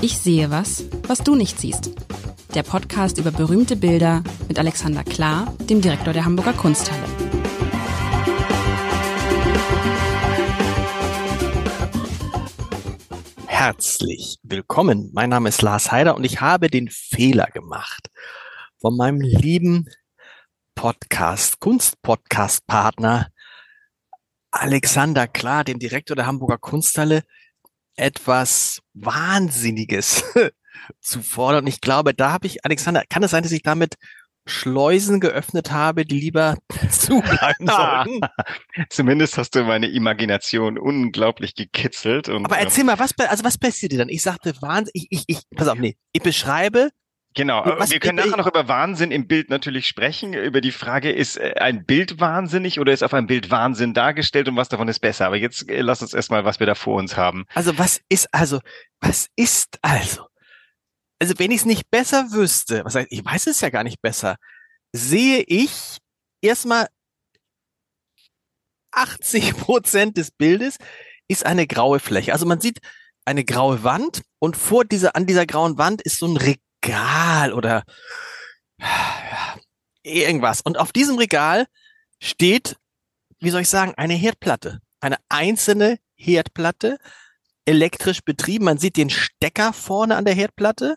Ich 0.00 0.16
sehe 0.18 0.48
was, 0.52 0.84
was 1.08 1.24
du 1.24 1.34
nicht 1.34 1.58
siehst. 1.58 1.90
Der 2.54 2.62
Podcast 2.62 3.18
über 3.18 3.32
berühmte 3.32 3.74
Bilder 3.74 4.22
mit 4.46 4.56
Alexander 4.56 5.02
Klar, 5.02 5.52
dem 5.68 5.80
Direktor 5.80 6.12
der 6.12 6.24
Hamburger 6.24 6.52
Kunsthalle. 6.52 7.02
Herzlich 13.48 14.38
willkommen. 14.44 15.10
Mein 15.12 15.30
Name 15.30 15.48
ist 15.48 15.62
Lars 15.62 15.90
Heider 15.90 16.14
und 16.14 16.22
ich 16.22 16.40
habe 16.40 16.68
den 16.68 16.88
Fehler 16.90 17.46
gemacht, 17.46 18.08
von 18.80 18.96
meinem 18.96 19.20
lieben 19.20 19.88
Podcast, 20.76 21.58
Kunstpodcast-Partner 21.58 23.32
Alexander 24.52 25.26
Klar, 25.26 25.64
dem 25.64 25.80
Direktor 25.80 26.14
der 26.14 26.26
Hamburger 26.26 26.58
Kunsthalle, 26.58 27.24
etwas 27.98 28.80
Wahnsinniges 28.94 30.24
zu 31.00 31.22
fordern. 31.22 31.64
Und 31.64 31.68
ich 31.68 31.80
glaube, 31.80 32.14
da 32.14 32.32
habe 32.32 32.46
ich, 32.46 32.64
Alexander, 32.64 33.02
kann 33.08 33.22
es 33.22 33.30
sein, 33.30 33.42
dass 33.42 33.52
ich 33.52 33.62
damit 33.62 33.94
Schleusen 34.48 35.20
geöffnet 35.20 35.70
habe, 35.70 36.04
die 36.04 36.18
lieber 36.18 36.56
zubleiben 36.90 37.66
sollten. 37.66 38.20
Zumindest 38.88 39.38
hast 39.38 39.54
du 39.54 39.64
meine 39.64 39.88
Imagination 39.88 40.78
unglaublich 40.78 41.54
gekitzelt. 41.54 42.28
Und, 42.28 42.46
Aber 42.46 42.58
erzähl 42.58 42.84
mal, 42.84 42.98
was, 42.98 43.12
also 43.18 43.44
was 43.44 43.58
passiert 43.58 43.92
dir 43.92 43.98
dann? 43.98 44.08
Ich 44.08 44.22
sagte 44.22 44.54
Wahnsinn, 44.60 44.92
ich, 44.94 45.06
ich, 45.10 45.24
ich, 45.26 45.40
pass 45.54 45.68
auf, 45.68 45.78
nee, 45.78 45.96
ich 46.12 46.22
beschreibe 46.22 46.90
Genau, 47.34 47.64
Was, 47.64 47.90
wir 47.90 48.00
können 48.00 48.16
nachher 48.16 48.36
noch 48.36 48.46
über 48.46 48.68
Wahnsinn 48.68 49.10
im 49.10 49.28
Bild 49.28 49.50
natürlich 49.50 49.86
sprechen, 49.86 50.32
über 50.32 50.60
die 50.60 50.72
Frage, 50.72 51.12
ist 51.12 51.36
äh, 51.36 51.54
ein 51.58 51.84
Bild 51.84 52.18
wahnsinnig 52.20 52.80
oder 52.80 52.92
ist 52.92 53.04
auf 53.04 53.14
einem 53.14 53.26
Bild 53.26 53.50
Wahnsinn 53.50 53.94
dargestellt 53.94 54.48
und 54.48 54.56
was 54.56 54.68
davon 54.68 54.88
ist 54.88 54.98
besser? 54.98 55.26
Aber 55.26 55.36
jetzt 55.36 55.68
äh, 55.68 55.82
lass 55.82 56.02
uns 56.02 56.14
erstmal, 56.14 56.44
was 56.44 56.58
wir 56.58 56.66
da 56.66 56.74
vor 56.74 56.96
uns 56.96 57.16
haben. 57.16 57.44
Also 57.54 57.78
was 57.78 58.00
ist 58.08 58.28
also, 58.32 58.60
was 59.00 59.28
ist 59.36 59.78
also? 59.82 60.26
Also 61.20 61.34
wenn 61.38 61.50
ich 61.50 61.58
es 61.58 61.64
nicht 61.64 61.90
besser 61.90 62.32
wüsste, 62.32 62.84
was 62.84 62.94
heißt, 62.94 63.08
ich 63.10 63.24
weiß 63.24 63.46
es 63.46 63.60
ja 63.60 63.70
gar 63.70 63.84
nicht 63.84 64.00
besser, 64.00 64.36
sehe 64.92 65.44
ich 65.46 65.98
erstmal 66.40 66.88
80 68.92 69.56
Prozent 69.56 70.16
des 70.16 70.30
Bildes 70.30 70.78
ist 71.28 71.44
eine 71.44 71.66
graue 71.66 72.00
Fläche. 72.00 72.32
Also 72.32 72.46
man 72.46 72.60
sieht 72.60 72.78
eine 73.24 73.44
graue 73.44 73.84
Wand 73.84 74.22
und 74.38 74.56
vor 74.56 74.84
dieser, 74.84 75.14
an 75.14 75.26
dieser 75.26 75.44
grauen 75.44 75.76
Wand 75.76 76.00
ist 76.02 76.18
so 76.18 76.26
ein 76.26 76.36
Regal 76.36 76.62
Regal 76.84 77.52
oder 77.52 77.84
irgendwas. 80.02 80.60
Und 80.60 80.78
auf 80.78 80.92
diesem 80.92 81.18
Regal 81.18 81.66
steht, 82.20 82.76
wie 83.40 83.50
soll 83.50 83.62
ich 83.62 83.68
sagen, 83.68 83.94
eine 83.96 84.14
Herdplatte. 84.14 84.80
Eine 85.00 85.16
einzelne 85.28 85.98
Herdplatte, 86.16 86.98
elektrisch 87.64 88.22
betrieben. 88.22 88.64
Man 88.64 88.78
sieht 88.78 88.96
den 88.96 89.10
Stecker 89.10 89.72
vorne 89.72 90.16
an 90.16 90.24
der 90.24 90.34
Herdplatte. 90.34 90.96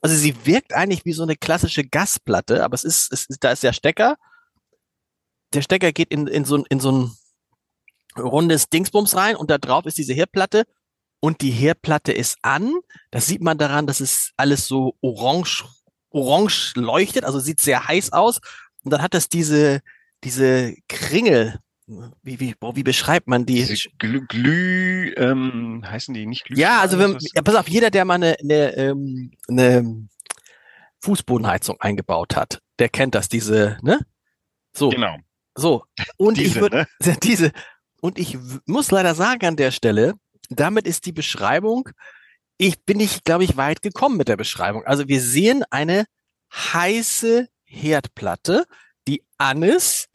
Also 0.00 0.16
sie 0.16 0.46
wirkt 0.46 0.74
eigentlich 0.74 1.04
wie 1.04 1.12
so 1.12 1.22
eine 1.22 1.36
klassische 1.36 1.84
Gasplatte, 1.84 2.62
aber 2.64 2.74
es 2.74 2.84
ist, 2.84 3.12
es 3.12 3.26
ist 3.26 3.42
da 3.42 3.52
ist 3.52 3.62
der 3.62 3.72
Stecker. 3.72 4.16
Der 5.52 5.62
Stecker 5.62 5.92
geht 5.92 6.10
in, 6.10 6.26
in, 6.26 6.44
so, 6.44 6.64
in 6.64 6.80
so 6.80 6.92
ein 6.92 7.16
rundes 8.18 8.68
Dingsbums 8.68 9.16
rein 9.16 9.36
und 9.36 9.50
da 9.50 9.58
drauf 9.58 9.86
ist 9.86 9.98
diese 9.98 10.14
Herdplatte 10.14 10.64
und 11.24 11.40
die 11.40 11.52
Herdplatte 11.52 12.12
ist 12.12 12.36
an. 12.42 12.70
Das 13.10 13.26
sieht 13.26 13.40
man 13.40 13.56
daran, 13.56 13.86
dass 13.86 14.00
es 14.00 14.32
alles 14.36 14.68
so 14.68 14.94
orange, 15.00 15.64
orange 16.10 16.74
leuchtet, 16.76 17.24
also 17.24 17.40
sieht 17.40 17.62
sehr 17.62 17.88
heiß 17.88 18.12
aus. 18.12 18.42
Und 18.82 18.92
dann 18.92 19.00
hat 19.00 19.14
das 19.14 19.30
diese, 19.30 19.80
diese 20.22 20.74
Kringel, 20.86 21.60
wie, 21.86 22.40
wie, 22.40 22.54
wie 22.60 22.82
beschreibt 22.82 23.26
man 23.26 23.46
die? 23.46 23.64
Diese 23.64 23.88
Glü, 23.98 24.26
Glüh, 24.26 25.14
ähm, 25.16 25.82
heißen 25.86 26.12
die 26.12 26.26
nicht 26.26 26.44
Glüh? 26.44 26.58
Ja, 26.58 26.82
also 26.82 26.98
wenn, 26.98 27.16
ja, 27.34 27.40
pass 27.40 27.54
auf, 27.54 27.70
jeder, 27.70 27.90
der 27.90 28.04
mal 28.04 28.16
eine, 28.16 28.36
eine, 28.40 28.76
ähm, 28.76 29.30
eine 29.48 30.06
Fußbodenheizung 31.00 31.80
eingebaut 31.80 32.36
hat, 32.36 32.60
der 32.78 32.90
kennt 32.90 33.14
das, 33.14 33.30
diese, 33.30 33.78
ne? 33.80 33.98
So. 34.76 34.90
Genau. 34.90 35.16
So. 35.54 35.84
Und 36.18 36.36
diese, 36.36 36.48
ich 36.48 36.60
würde, 36.60 36.86
ne? 37.02 37.16
diese, 37.22 37.50
und 38.02 38.18
ich 38.18 38.36
muss 38.66 38.90
leider 38.90 39.14
sagen 39.14 39.46
an 39.46 39.56
der 39.56 39.70
Stelle, 39.70 40.16
damit 40.50 40.86
ist 40.86 41.06
die 41.06 41.12
Beschreibung, 41.12 41.88
ich 42.56 42.84
bin 42.84 42.98
nicht, 42.98 43.24
glaube 43.24 43.44
ich, 43.44 43.56
weit 43.56 43.82
gekommen 43.82 44.16
mit 44.16 44.28
der 44.28 44.36
Beschreibung. 44.36 44.84
Also 44.84 45.08
wir 45.08 45.20
sehen 45.20 45.64
eine 45.70 46.06
heiße 46.52 47.48
Herdplatte, 47.64 48.66
die 49.08 49.24
an 49.38 49.62
ist. 49.62 50.08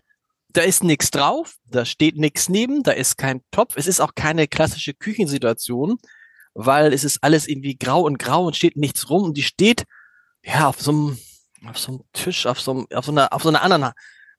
Da 0.51 0.61
ist 0.61 0.83
nichts 0.83 1.11
drauf, 1.11 1.57
da 1.65 1.85
steht 1.85 2.17
nichts 2.17 2.49
neben, 2.49 2.81
da 2.81 2.91
ist 2.91 3.17
kein 3.17 3.41
Topf. 3.51 3.75
Es 3.77 3.85
ist 3.85 3.99
auch 3.99 4.15
keine 4.15 4.47
klassische 4.47 4.95
Küchensituation, 4.95 5.99
weil 6.55 6.91
es 6.91 7.03
ist 7.03 7.19
alles 7.21 7.47
irgendwie 7.47 7.77
grau 7.77 8.01
und 8.01 8.17
grau 8.17 8.45
und 8.45 8.55
steht 8.55 8.75
nichts 8.75 9.09
rum 9.09 9.23
und 9.23 9.37
die 9.37 9.43
steht 9.43 9.83
ja 10.43 10.67
auf 10.67 10.81
so 10.81 10.91
einem 10.91 11.19
auf 11.65 11.77
so 11.77 11.91
einem 11.91 12.01
Tisch, 12.13 12.45
auf 12.45 12.59
so, 12.61 12.71
einem, 12.71 12.87
auf 12.93 13.05
so 13.05 13.11
einer 13.11 13.31
auf 13.33 13.43
so 13.43 13.49
einer 13.49 13.61
anderen 13.61 13.91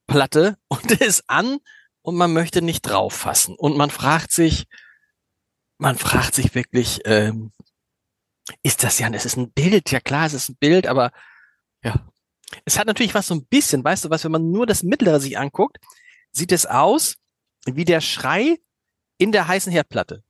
Platte 0.09 0.57
und 0.67 0.91
ist 1.01 1.23
an 1.29 1.59
und 2.03 2.17
man 2.17 2.33
möchte 2.33 2.61
nicht 2.61 2.83
drauf 2.83 3.13
fassen 3.15 3.55
und 3.57 3.77
man 3.77 3.91
fragt 3.91 4.33
sich, 4.33 4.67
man 5.81 5.97
fragt 5.97 6.35
sich 6.35 6.55
wirklich, 6.55 7.01
ähm, 7.05 7.53
ist 8.63 8.85
das 8.85 8.99
ja, 8.99 9.09
es 9.11 9.25
ist 9.25 9.37
ein 9.37 9.51
Bild, 9.53 9.91
ja 9.91 10.01
klar, 10.01 10.27
es 10.27 10.35
ist 10.35 10.51
ein 10.51 10.57
Bild, 10.57 10.87
aber 10.87 11.11
ja. 11.83 12.07
Es 12.65 12.79
hat 12.79 12.87
natürlich 12.87 13.15
was 13.15 13.29
so 13.29 13.35
ein 13.35 13.47
bisschen, 13.47 13.85
weißt 13.85 14.05
du 14.05 14.11
was, 14.11 14.25
wenn 14.25 14.33
man 14.33 14.51
nur 14.51 14.67
das 14.67 14.83
Mittlere 14.83 15.21
sich 15.21 15.39
anguckt, 15.39 15.79
sieht 16.33 16.53
es 16.53 16.67
aus 16.67 17.17
wie 17.65 17.85
der 17.85 18.01
Schrei 18.01 18.59
in 19.19 19.33
der 19.33 19.47
heißen 19.47 19.73
Herdplatte. 19.73 20.25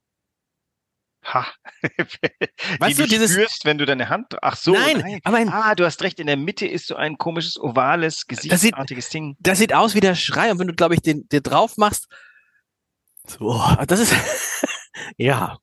Ha. 1.24 1.46
weißt 2.78 2.98
du, 2.98 3.02
du 3.02 3.08
dieses 3.08 3.32
spürst, 3.32 3.64
wenn 3.64 3.78
du 3.78 3.86
deine 3.86 4.08
Hand, 4.08 4.42
ach 4.42 4.56
so, 4.56 4.72
nein, 4.72 4.98
nein. 4.98 5.20
aber 5.24 5.38
ah, 5.52 5.74
du 5.74 5.84
hast 5.84 6.02
recht, 6.02 6.18
in 6.18 6.26
der 6.26 6.36
Mitte 6.36 6.66
ist 6.66 6.86
so 6.86 6.96
ein 6.96 7.18
komisches 7.18 7.58
ovales 7.58 8.26
gesichtsartiges 8.26 9.06
das 9.06 9.12
sieht, 9.12 9.14
Ding. 9.14 9.36
Das 9.38 9.58
sieht 9.58 9.74
aus 9.74 9.94
wie 9.94 10.00
der 10.00 10.14
Schrei 10.14 10.50
und 10.50 10.58
wenn 10.58 10.68
du 10.68 10.74
glaube 10.74 10.94
ich 10.94 11.02
den 11.02 11.28
dir 11.28 11.40
drauf 11.40 11.76
machst, 11.76 12.06
so, 13.26 13.62
das 13.86 14.00
ist 14.00 14.14
ja, 15.16 15.58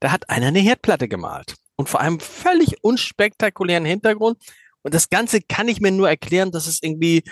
da 0.00 0.12
hat 0.12 0.28
einer 0.30 0.48
eine 0.48 0.60
Herdplatte 0.60 1.08
gemalt. 1.08 1.54
Und 1.76 1.88
vor 1.88 2.00
einem 2.00 2.20
völlig 2.20 2.82
unspektakulären 2.82 3.84
Hintergrund. 3.84 4.38
Und 4.82 4.94
das 4.94 5.10
Ganze 5.10 5.40
kann 5.40 5.66
ich 5.66 5.80
mir 5.80 5.90
nur 5.90 6.08
erklären, 6.08 6.52
dass 6.52 6.66
es 6.66 6.82
irgendwie 6.82 7.24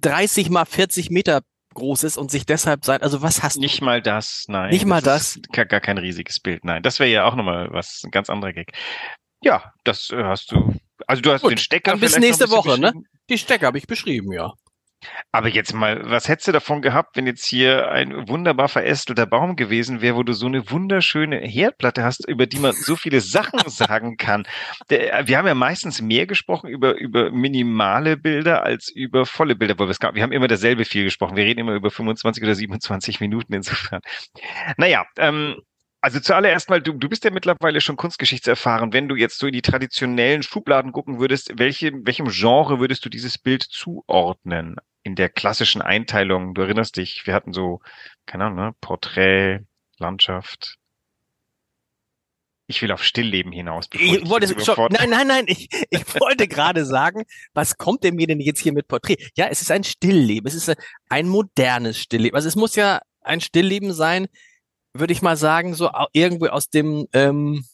30 0.00 0.50
mal 0.50 0.66
40 0.66 1.10
Meter 1.10 1.42
groß 1.74 2.04
ist 2.04 2.18
und 2.18 2.30
sich 2.30 2.44
deshalb 2.44 2.84
sein. 2.84 3.02
Also 3.02 3.22
was 3.22 3.42
hast 3.42 3.56
du? 3.56 3.60
Nicht 3.60 3.80
mal 3.82 4.02
das, 4.02 4.44
nein. 4.48 4.70
Nicht 4.70 4.84
mal 4.84 5.00
das. 5.00 5.38
das? 5.52 5.68
Gar, 5.68 5.80
kein 5.80 5.98
riesiges 5.98 6.40
Bild, 6.40 6.64
nein. 6.64 6.82
Das 6.82 6.98
wäre 6.98 7.10
ja 7.10 7.24
auch 7.24 7.36
nochmal 7.36 7.68
was, 7.70 8.02
ein 8.04 8.10
ganz 8.10 8.28
anderer 8.28 8.52
Gag. 8.52 8.72
Ja, 9.42 9.72
das 9.84 10.10
äh, 10.10 10.24
hast 10.24 10.52
du. 10.52 10.74
Also 11.06 11.22
du 11.22 11.32
hast 11.32 11.42
Gut, 11.42 11.52
den 11.52 11.58
Stecker. 11.58 11.96
Bis 11.96 12.18
nächste 12.18 12.50
Woche, 12.50 12.80
ne? 12.80 12.92
Die 13.30 13.38
Stecker 13.38 13.66
habe 13.66 13.78
ich 13.78 13.86
beschrieben, 13.86 14.32
ja. 14.32 14.54
Aber 15.32 15.48
jetzt 15.48 15.74
mal, 15.74 16.10
was 16.10 16.28
hättest 16.28 16.48
du 16.48 16.52
davon 16.52 16.82
gehabt, 16.82 17.16
wenn 17.16 17.26
jetzt 17.26 17.44
hier 17.44 17.90
ein 17.90 18.28
wunderbar 18.28 18.68
verästelter 18.68 19.26
Baum 19.26 19.56
gewesen 19.56 20.00
wäre, 20.00 20.16
wo 20.16 20.22
du 20.22 20.32
so 20.32 20.46
eine 20.46 20.70
wunderschöne 20.70 21.38
Herdplatte 21.38 22.04
hast, 22.04 22.28
über 22.28 22.46
die 22.46 22.58
man 22.58 22.72
so 22.72 22.96
viele 22.96 23.20
Sachen 23.20 23.60
sagen 23.66 24.16
kann? 24.16 24.46
Wir 24.88 25.38
haben 25.38 25.46
ja 25.46 25.54
meistens 25.54 26.00
mehr 26.00 26.26
gesprochen 26.26 26.68
über, 26.68 26.96
über 26.96 27.30
minimale 27.30 28.16
Bilder 28.16 28.62
als 28.62 28.88
über 28.88 29.26
volle 29.26 29.56
Bilder, 29.56 29.78
weil 29.78 29.88
wir 29.88 30.22
haben 30.22 30.32
immer 30.32 30.48
dasselbe 30.48 30.84
viel 30.84 31.04
gesprochen. 31.04 31.36
Wir 31.36 31.44
reden 31.44 31.60
immer 31.60 31.74
über 31.74 31.90
25 31.90 32.42
oder 32.42 32.54
27 32.54 33.20
Minuten 33.20 33.52
insofern. 33.52 34.00
Naja, 34.76 35.04
ähm, 35.18 35.56
also 36.06 36.20
zuallererst 36.20 36.70
mal, 36.70 36.80
du, 36.80 36.92
du 36.92 37.08
bist 37.08 37.24
ja 37.24 37.32
mittlerweile 37.32 37.80
schon 37.80 37.96
kunstgeschichtserfahren. 37.96 38.92
Wenn 38.92 39.08
du 39.08 39.16
jetzt 39.16 39.38
so 39.38 39.48
in 39.48 39.52
die 39.52 39.62
traditionellen 39.62 40.44
Schubladen 40.44 40.92
gucken 40.92 41.18
würdest, 41.18 41.58
welche, 41.58 41.90
welchem 42.04 42.28
Genre 42.28 42.78
würdest 42.78 43.04
du 43.04 43.08
dieses 43.08 43.38
Bild 43.38 43.64
zuordnen? 43.64 44.76
In 45.06 45.14
der 45.14 45.28
klassischen 45.28 45.82
Einteilung, 45.82 46.52
du 46.52 46.62
erinnerst 46.62 46.96
dich, 46.96 47.28
wir 47.28 47.34
hatten 47.34 47.52
so, 47.52 47.78
keine 48.26 48.46
Ahnung, 48.46 48.58
ne, 48.58 48.74
Porträt, 48.80 49.60
Landschaft. 49.98 50.78
Ich 52.66 52.82
will 52.82 52.90
auf 52.90 53.04
Stillleben 53.04 53.52
hinaus. 53.52 53.86
Ich, 53.92 54.14
ich 54.14 54.28
wollte 54.28 54.48
schon, 54.58 54.90
nein, 54.90 55.08
nein, 55.08 55.28
nein, 55.28 55.44
ich, 55.46 55.68
ich 55.90 56.14
wollte 56.20 56.48
gerade 56.48 56.84
sagen, 56.84 57.22
was 57.54 57.78
kommt 57.78 58.02
denn 58.02 58.16
mir 58.16 58.26
denn 58.26 58.40
jetzt 58.40 58.58
hier 58.58 58.72
mit 58.72 58.88
Porträt? 58.88 59.18
Ja, 59.36 59.46
es 59.46 59.62
ist 59.62 59.70
ein 59.70 59.84
Stillleben, 59.84 60.48
es 60.48 60.54
ist 60.54 60.74
ein 61.08 61.28
modernes 61.28 62.00
Stillleben. 62.00 62.34
Also 62.34 62.48
es 62.48 62.56
muss 62.56 62.74
ja 62.74 63.00
ein 63.20 63.40
Stillleben 63.40 63.92
sein, 63.92 64.26
würde 64.92 65.12
ich 65.12 65.22
mal 65.22 65.36
sagen, 65.36 65.74
so 65.74 65.88
irgendwie 66.14 66.48
aus 66.48 66.68
dem 66.68 67.06
ähm, 67.12 67.64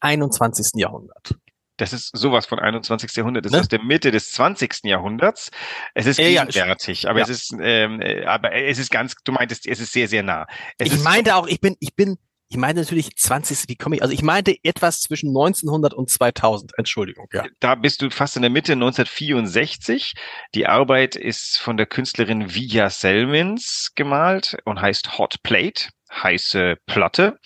21. 0.00 0.80
Jahrhundert. 0.80 1.36
Das 1.82 1.92
ist 1.92 2.16
sowas 2.16 2.46
von 2.46 2.60
21. 2.60 3.16
Jahrhundert. 3.16 3.44
Das 3.44 3.50
ne? 3.50 3.58
ist 3.58 3.62
aus 3.62 3.68
der 3.68 3.82
Mitte 3.82 4.12
des 4.12 4.30
20. 4.30 4.84
Jahrhunderts. 4.84 5.50
Es 5.94 6.06
ist 6.06 6.20
ja, 6.20 6.44
gegenwärtig, 6.44 7.08
aber 7.08 7.18
ja. 7.18 7.24
es 7.24 7.28
ist, 7.28 7.56
ähm, 7.60 8.00
äh, 8.00 8.24
aber 8.24 8.52
es 8.52 8.78
ist 8.78 8.92
ganz, 8.92 9.16
du 9.24 9.32
meintest, 9.32 9.66
es 9.66 9.80
ist 9.80 9.92
sehr, 9.92 10.06
sehr 10.06 10.22
nah. 10.22 10.46
Es 10.78 10.92
ich 10.92 11.02
meinte 11.02 11.34
auch, 11.34 11.48
ich 11.48 11.60
bin, 11.60 11.74
ich 11.80 11.96
bin, 11.96 12.18
ich 12.48 12.56
meinte 12.56 12.82
natürlich 12.82 13.16
20. 13.16 13.68
Wie 13.68 13.74
komme 13.74 13.96
ich? 13.96 14.02
Also 14.02 14.14
ich 14.14 14.22
meinte 14.22 14.54
etwas 14.62 15.00
zwischen 15.00 15.30
1900 15.30 15.92
und 15.92 16.08
2000. 16.08 16.70
Entschuldigung. 16.78 17.26
Ja. 17.32 17.46
Da 17.58 17.74
bist 17.74 18.00
du 18.00 18.10
fast 18.10 18.36
in 18.36 18.42
der 18.42 18.50
Mitte 18.52 18.74
1964. 18.74 20.12
Die 20.54 20.68
Arbeit 20.68 21.16
ist 21.16 21.58
von 21.58 21.76
der 21.76 21.86
Künstlerin 21.86 22.54
Vija 22.54 22.90
Selmins 22.90 23.90
gemalt 23.96 24.56
und 24.64 24.80
heißt 24.80 25.18
Hot 25.18 25.42
Plate, 25.42 25.88
heiße 26.12 26.76
Platte. 26.86 27.40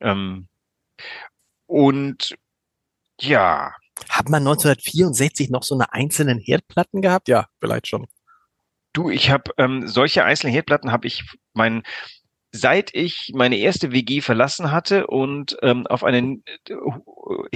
Ähm, 0.00 0.48
und 1.66 2.34
ja. 3.22 3.72
Hat 4.08 4.28
man 4.28 4.42
1964 4.42 5.50
noch 5.50 5.62
so 5.62 5.74
eine 5.74 5.92
einzelnen 5.92 6.38
Herdplatten 6.38 7.02
gehabt? 7.02 7.28
Ja, 7.28 7.46
vielleicht 7.60 7.88
schon. 7.88 8.06
Du, 8.92 9.10
ich 9.10 9.30
habe 9.30 9.52
ähm, 9.58 9.88
solche 9.88 10.24
einzelnen 10.24 10.52
Herdplatten 10.52 10.92
habe 10.92 11.06
ich 11.06 11.24
mein 11.54 11.82
seit 12.54 12.94
ich 12.94 13.32
meine 13.34 13.56
erste 13.56 13.92
WG 13.92 14.20
verlassen 14.20 14.70
hatte 14.70 15.06
und 15.06 15.56
ähm, 15.62 15.86
auf 15.86 16.04
einen 16.04 16.44
äh, 16.68 16.74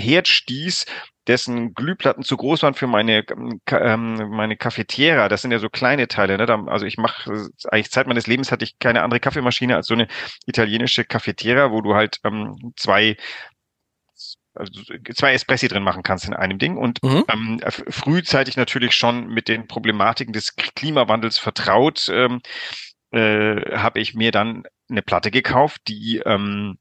Herd 0.01 0.27
stieß, 0.27 0.87
dessen 1.27 1.75
Glühplatten 1.75 2.23
zu 2.23 2.37
groß 2.39 2.63
waren 2.63 2.73
für 2.73 2.87
meine 2.87 3.25
ähm, 3.71 4.31
meine 4.31 4.57
Cafetiera. 4.57 5.29
Das 5.29 5.43
sind 5.43 5.51
ja 5.51 5.59
so 5.59 5.69
kleine 5.69 6.09
Teile. 6.09 6.39
Ne? 6.39 6.69
Also 6.69 6.87
ich 6.87 6.97
mache 6.97 7.51
eigentlich 7.71 7.91
Zeit 7.91 8.07
meines 8.07 8.27
Lebens 8.27 8.51
hatte 8.51 8.65
ich 8.65 8.79
keine 8.79 9.03
andere 9.03 9.21
Kaffeemaschine 9.21 9.77
als 9.77 9.87
so 9.87 9.95
eine 9.95 10.09
italienische 10.47 11.05
Cafetiera, 11.05 11.71
wo 11.71 11.83
du 11.83 11.95
halt 11.95 12.21
ähm, 12.25 12.73
zwei 12.77 13.19
also 14.57 14.83
zwei 15.15 15.33
Espressi 15.33 15.69
drin 15.69 15.83
machen 15.83 16.03
kannst 16.03 16.27
in 16.27 16.35
einem 16.35 16.59
Ding 16.59 16.77
und 16.77 17.03
mhm. 17.03 17.25
ähm, 17.33 17.61
frühzeitig 17.89 18.57
natürlich 18.57 18.95
schon 18.95 19.29
mit 19.29 19.49
den 19.49 19.67
Problematiken 19.67 20.33
des 20.33 20.57
Klimawandels 20.57 21.39
vertraut, 21.39 22.09
ähm, 22.11 22.41
äh, 23.13 23.77
habe 23.77 24.01
ich 24.01 24.15
mir 24.15 24.33
dann 24.33 24.65
eine 24.89 25.03
Platte 25.03 25.31
gekauft, 25.31 25.83
die 25.89 26.23
ähm, 26.25 26.79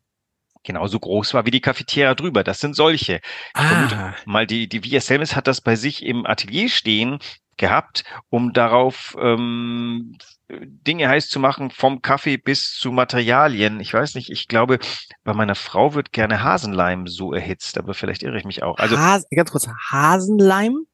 genauso 0.63 0.99
groß 0.99 1.33
war 1.33 1.45
wie 1.45 1.51
die 1.51 1.61
Cafetiera 1.61 2.15
drüber. 2.15 2.43
Das 2.43 2.59
sind 2.59 2.75
solche. 2.75 3.21
Ah. 3.53 4.15
mal 4.25 4.47
die, 4.47 4.67
die 4.67 4.83
Via 4.83 4.99
Selmes 4.99 5.35
hat 5.35 5.47
das 5.47 5.61
bei 5.61 5.75
sich 5.75 6.03
im 6.03 6.25
Atelier 6.25 6.69
stehen 6.69 7.19
gehabt, 7.57 8.03
um 8.29 8.51
darauf 8.51 9.15
ähm, 9.19 10.17
Dinge 10.49 11.09
heiß 11.09 11.29
zu 11.29 11.39
machen, 11.39 11.71
vom 11.71 12.01
Kaffee 12.01 12.37
bis 12.37 12.73
zu 12.73 12.91
Materialien. 12.91 13.79
Ich 13.79 13.93
weiß 13.93 14.15
nicht, 14.15 14.29
ich 14.29 14.47
glaube, 14.47 14.79
bei 15.23 15.33
meiner 15.33 15.55
Frau 15.55 15.95
wird 15.95 16.11
gerne 16.11 16.43
Hasenleim 16.43 17.07
so 17.07 17.33
erhitzt, 17.33 17.77
aber 17.77 17.93
vielleicht 17.93 18.21
irre 18.21 18.37
ich 18.37 18.45
mich 18.45 18.61
auch. 18.61 18.77
Also 18.77 18.97
Has 18.97 19.27
ganz 19.29 19.51
kurz, 19.51 19.67
Hasenleim? 19.67 20.85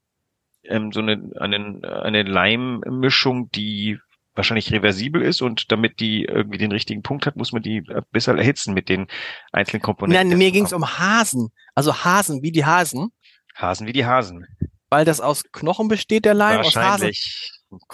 Ähm, 0.64 0.92
so 0.92 1.02
eine, 1.02 1.32
eine, 1.38 1.82
eine 2.04 2.24
Leimmischung, 2.24 3.50
die 3.52 4.00
wahrscheinlich 4.36 4.72
reversibel 4.72 5.22
ist 5.22 5.42
und 5.42 5.72
damit 5.72 6.00
die 6.00 6.24
irgendwie 6.24 6.58
den 6.58 6.72
richtigen 6.72 7.02
Punkt 7.02 7.26
hat, 7.26 7.36
muss 7.36 7.52
man 7.52 7.62
die 7.62 7.84
besser 8.12 8.38
erhitzen 8.38 8.74
mit 8.74 8.88
den 8.88 9.08
einzelnen 9.52 9.82
Komponenten. 9.82 10.30
Nein, 10.30 10.38
mir 10.38 10.52
ging 10.52 10.66
es 10.66 10.72
um 10.72 10.98
Hasen. 10.98 11.50
Also 11.76 12.06
Hasen, 12.06 12.42
wie 12.42 12.54
die 12.54 12.66
Hasen. 12.66 13.12
Hasen 13.56 13.88
wie 13.88 13.94
die 13.94 14.06
Hasen. 14.06 14.48
Weil 14.90 15.04
das 15.04 15.20
aus 15.20 15.44
Knochen 15.52 15.90
besteht, 15.90 16.24
der 16.24 16.34
Leim, 16.34 16.62
aus 16.62 16.76
Hasen. 16.76 17.12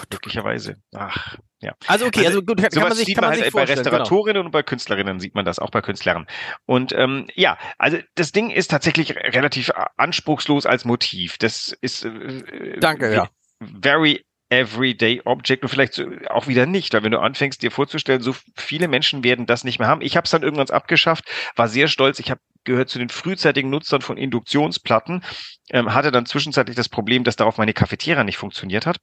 Glücklicherweise. 0.10 0.76
Ach, 0.96 1.38
ja. 1.60 1.74
Also 1.88 2.06
okay, 2.08 2.26
also, 2.26 2.40
also 2.40 2.42
gut, 2.42 2.58
kann 2.58 2.84
man 2.84 2.94
sich, 2.94 3.14
kann 3.14 3.24
man 3.24 3.32
halt 3.32 3.44
sich 3.44 3.54
bei 3.54 3.66
genau. 3.66 3.80
Restauratorinnen 3.80 4.34
genau. 4.36 4.46
und 4.46 4.52
bei 4.52 4.64
Künstlerinnen 4.64 5.20
sieht 5.20 5.36
man 5.36 5.46
das, 5.46 5.60
auch 5.60 5.70
bei 5.70 5.82
Künstlern. 5.82 6.28
Und 6.66 6.94
ähm, 6.94 7.28
ja, 7.36 7.58
also 7.78 7.98
das 8.16 8.32
Ding 8.32 8.50
ist 8.50 8.72
tatsächlich 8.72 9.16
relativ 9.16 9.72
anspruchslos 9.98 10.66
als 10.66 10.86
Motiv. 10.86 11.38
Das 11.38 11.78
ist 11.82 12.06
äh, 12.06 12.80
Danke, 12.80 13.14
ja. 13.14 13.30
Very 13.60 14.26
Everyday 14.50 15.22
Object 15.26 15.64
und 15.64 15.70
vielleicht 15.70 16.02
auch 16.30 16.48
wieder 16.48 16.66
nicht, 16.66 16.94
weil 16.94 17.04
wenn 17.04 17.12
du 17.12 17.20
anfängst 17.20 17.62
dir 17.62 17.72
vorzustellen, 17.72 18.22
so 18.22 18.34
viele 18.56 18.88
Menschen 18.88 19.24
werden 19.24 19.46
das 19.46 19.64
nicht 19.64 19.80
mehr 19.80 19.90
haben. 19.90 20.02
Ich 20.02 20.16
habe 20.16 20.24
es 20.24 20.32
dann 20.32 20.44
irgendwann 20.44 20.70
abgeschafft, 20.70 21.26
war 21.56 21.68
sehr 21.68 21.88
stolz. 21.90 22.20
Ich 22.20 22.32
habe 22.32 22.40
gehört 22.68 22.90
zu 22.90 23.00
den 23.00 23.10
frühzeitigen 23.10 23.72
Nutzern 23.72 24.02
von 24.02 24.18
Induktionsplatten, 24.18 25.24
ähm, 25.72 25.94
hatte 25.94 26.12
dann 26.12 26.28
zwischenzeitlich 26.28 26.76
das 26.76 26.90
Problem, 26.90 27.24
dass 27.24 27.36
darauf 27.36 27.58
meine 27.58 27.74
Cafetiera 27.74 28.24
nicht 28.24 28.38
funktioniert 28.38 28.86
hat. 28.86 28.98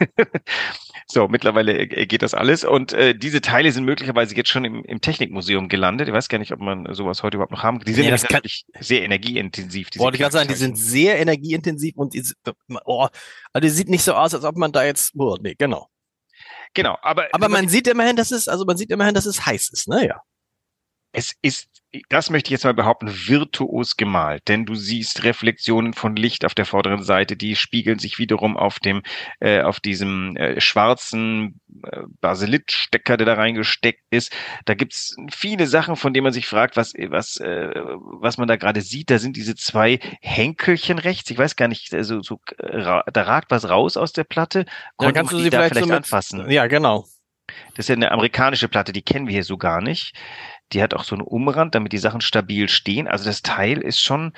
so, 1.06 1.28
mittlerweile 1.28 1.78
äh, 1.78 2.06
geht 2.06 2.22
das 2.22 2.34
alles 2.34 2.64
und 2.64 2.92
äh, 2.92 3.14
diese 3.14 3.40
Teile 3.40 3.72
sind 3.72 3.84
möglicherweise 3.84 4.36
jetzt 4.36 4.50
schon 4.50 4.64
im, 4.64 4.84
im 4.84 5.00
Technikmuseum 5.00 5.68
gelandet. 5.68 6.08
Ich 6.08 6.14
weiß 6.14 6.28
gar 6.28 6.38
nicht, 6.38 6.52
ob 6.52 6.60
man 6.60 6.92
sowas 6.92 7.22
heute 7.22 7.38
überhaupt 7.38 7.52
noch 7.52 7.62
haben 7.62 7.78
kann. 7.78 7.86
Die 7.86 7.94
sind 7.94 8.04
ja, 8.04 8.10
natürlich 8.10 8.66
sehr 8.78 9.02
energieintensiv. 9.02 9.88
Wollte 9.96 10.16
ich 10.16 10.20
gerade 10.20 10.32
sagen, 10.32 10.48
die 10.48 10.54
sind 10.54 10.76
sehr 10.76 11.18
energieintensiv 11.18 11.96
und 11.96 12.12
die, 12.12 12.22
oh, 12.84 13.08
also 13.52 13.66
die 13.66 13.70
sieht 13.70 13.88
nicht 13.88 14.02
so 14.02 14.12
aus, 14.12 14.34
als 14.34 14.44
ob 14.44 14.56
man 14.56 14.72
da 14.72 14.84
jetzt, 14.84 15.14
oh, 15.16 15.38
nee, 15.40 15.54
genau. 15.56 15.88
Genau, 16.74 16.98
aber 17.02 17.28
aber 17.32 17.48
man 17.48 17.68
sieht 17.68 17.86
immerhin, 17.86 18.16
dass 18.16 18.32
es 18.32 18.48
also 18.48 18.64
man 18.64 18.76
sieht 18.76 18.90
immerhin, 18.90 19.14
dass 19.14 19.26
es 19.26 19.46
heiß 19.46 19.68
ist, 19.68 19.86
ne? 19.86 20.08
Ja. 20.08 20.20
Es 21.12 21.32
ist 21.40 21.68
das 22.08 22.30
möchte 22.30 22.48
ich 22.48 22.52
jetzt 22.52 22.64
mal 22.64 22.74
behaupten, 22.74 23.08
virtuos 23.08 23.96
gemalt, 23.96 24.48
denn 24.48 24.66
du 24.66 24.74
siehst 24.74 25.24
Reflexionen 25.24 25.92
von 25.92 26.16
Licht 26.16 26.44
auf 26.44 26.54
der 26.54 26.66
vorderen 26.66 27.02
Seite, 27.02 27.36
die 27.36 27.56
spiegeln 27.56 27.98
sich 27.98 28.18
wiederum 28.18 28.56
auf 28.56 28.80
dem, 28.80 29.02
äh, 29.40 29.62
auf 29.62 29.80
diesem 29.80 30.36
äh, 30.36 30.60
schwarzen 30.60 31.60
äh, 31.84 32.00
Baselitstecker, 32.20 33.16
der 33.16 33.26
da 33.26 33.34
reingesteckt 33.34 34.02
ist. 34.10 34.34
Da 34.64 34.74
gibt's 34.74 35.16
viele 35.30 35.66
Sachen, 35.66 35.96
von 35.96 36.12
denen 36.12 36.24
man 36.24 36.32
sich 36.32 36.46
fragt, 36.46 36.76
was, 36.76 36.94
was, 36.94 37.36
äh, 37.36 37.70
was 37.74 38.38
man 38.38 38.48
da 38.48 38.56
gerade 38.56 38.80
sieht. 38.80 39.10
Da 39.10 39.18
sind 39.18 39.36
diese 39.36 39.54
zwei 39.54 39.98
Henkelchen 40.20 40.98
rechts. 40.98 41.30
Ich 41.30 41.38
weiß 41.38 41.56
gar 41.56 41.68
nicht, 41.68 41.94
also, 41.94 42.22
so, 42.22 42.40
da 42.58 43.22
ragt 43.22 43.50
was 43.50 43.68
raus 43.68 43.96
aus 43.96 44.12
der 44.12 44.24
Platte. 44.24 44.66
Konnte 44.96 45.14
kannst 45.14 45.32
du 45.32 45.38
sie 45.38 45.50
vielleicht, 45.50 45.72
vielleicht 45.72 45.86
so 45.86 45.88
mit, 45.88 45.96
anfassen? 45.96 46.50
Ja, 46.50 46.66
genau. 46.66 47.06
Das 47.76 47.84
ist 47.84 47.88
ja 47.88 47.96
eine 47.96 48.10
amerikanische 48.10 48.68
Platte, 48.68 48.92
die 48.92 49.02
kennen 49.02 49.26
wir 49.26 49.34
hier 49.34 49.44
so 49.44 49.58
gar 49.58 49.80
nicht. 49.80 50.14
Die 50.72 50.82
hat 50.82 50.94
auch 50.94 51.04
so 51.04 51.14
einen 51.14 51.22
Umrand, 51.22 51.74
damit 51.74 51.92
die 51.92 51.98
Sachen 51.98 52.20
stabil 52.20 52.68
stehen. 52.68 53.06
Also 53.06 53.26
das 53.26 53.42
Teil 53.42 53.78
ist 53.78 54.00
schon 54.00 54.32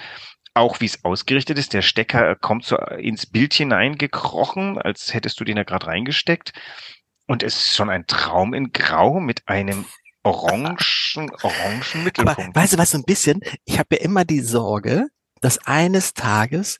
auch 0.56 0.80
wie 0.80 0.86
es 0.86 1.04
ausgerichtet 1.04 1.58
ist. 1.58 1.74
Der 1.74 1.82
Stecker 1.82 2.34
kommt 2.34 2.64
so 2.64 2.76
ins 2.76 3.26
Bild 3.26 3.52
hineingekrochen, 3.54 4.78
als 4.78 5.12
hättest 5.12 5.38
du 5.38 5.44
den 5.44 5.56
da 5.56 5.64
gerade 5.64 5.86
reingesteckt. 5.86 6.52
Und 7.26 7.42
es 7.42 7.56
ist 7.56 7.76
schon 7.76 7.90
ein 7.90 8.06
Traum 8.06 8.54
in 8.54 8.72
Grau 8.72 9.20
mit 9.20 9.46
einem 9.48 9.84
orangen, 10.22 10.76
orangen 11.42 12.04
Mittelpunkt. 12.04 12.40
Aber 12.40 12.54
weißt 12.54 12.72
du 12.72 12.78
was, 12.78 12.92
so 12.92 12.98
ein 12.98 13.04
bisschen, 13.04 13.40
ich 13.64 13.78
habe 13.78 13.96
ja 13.96 14.02
immer 14.02 14.24
die 14.24 14.40
Sorge, 14.40 15.08
dass 15.40 15.58
eines 15.66 16.14
Tages 16.14 16.78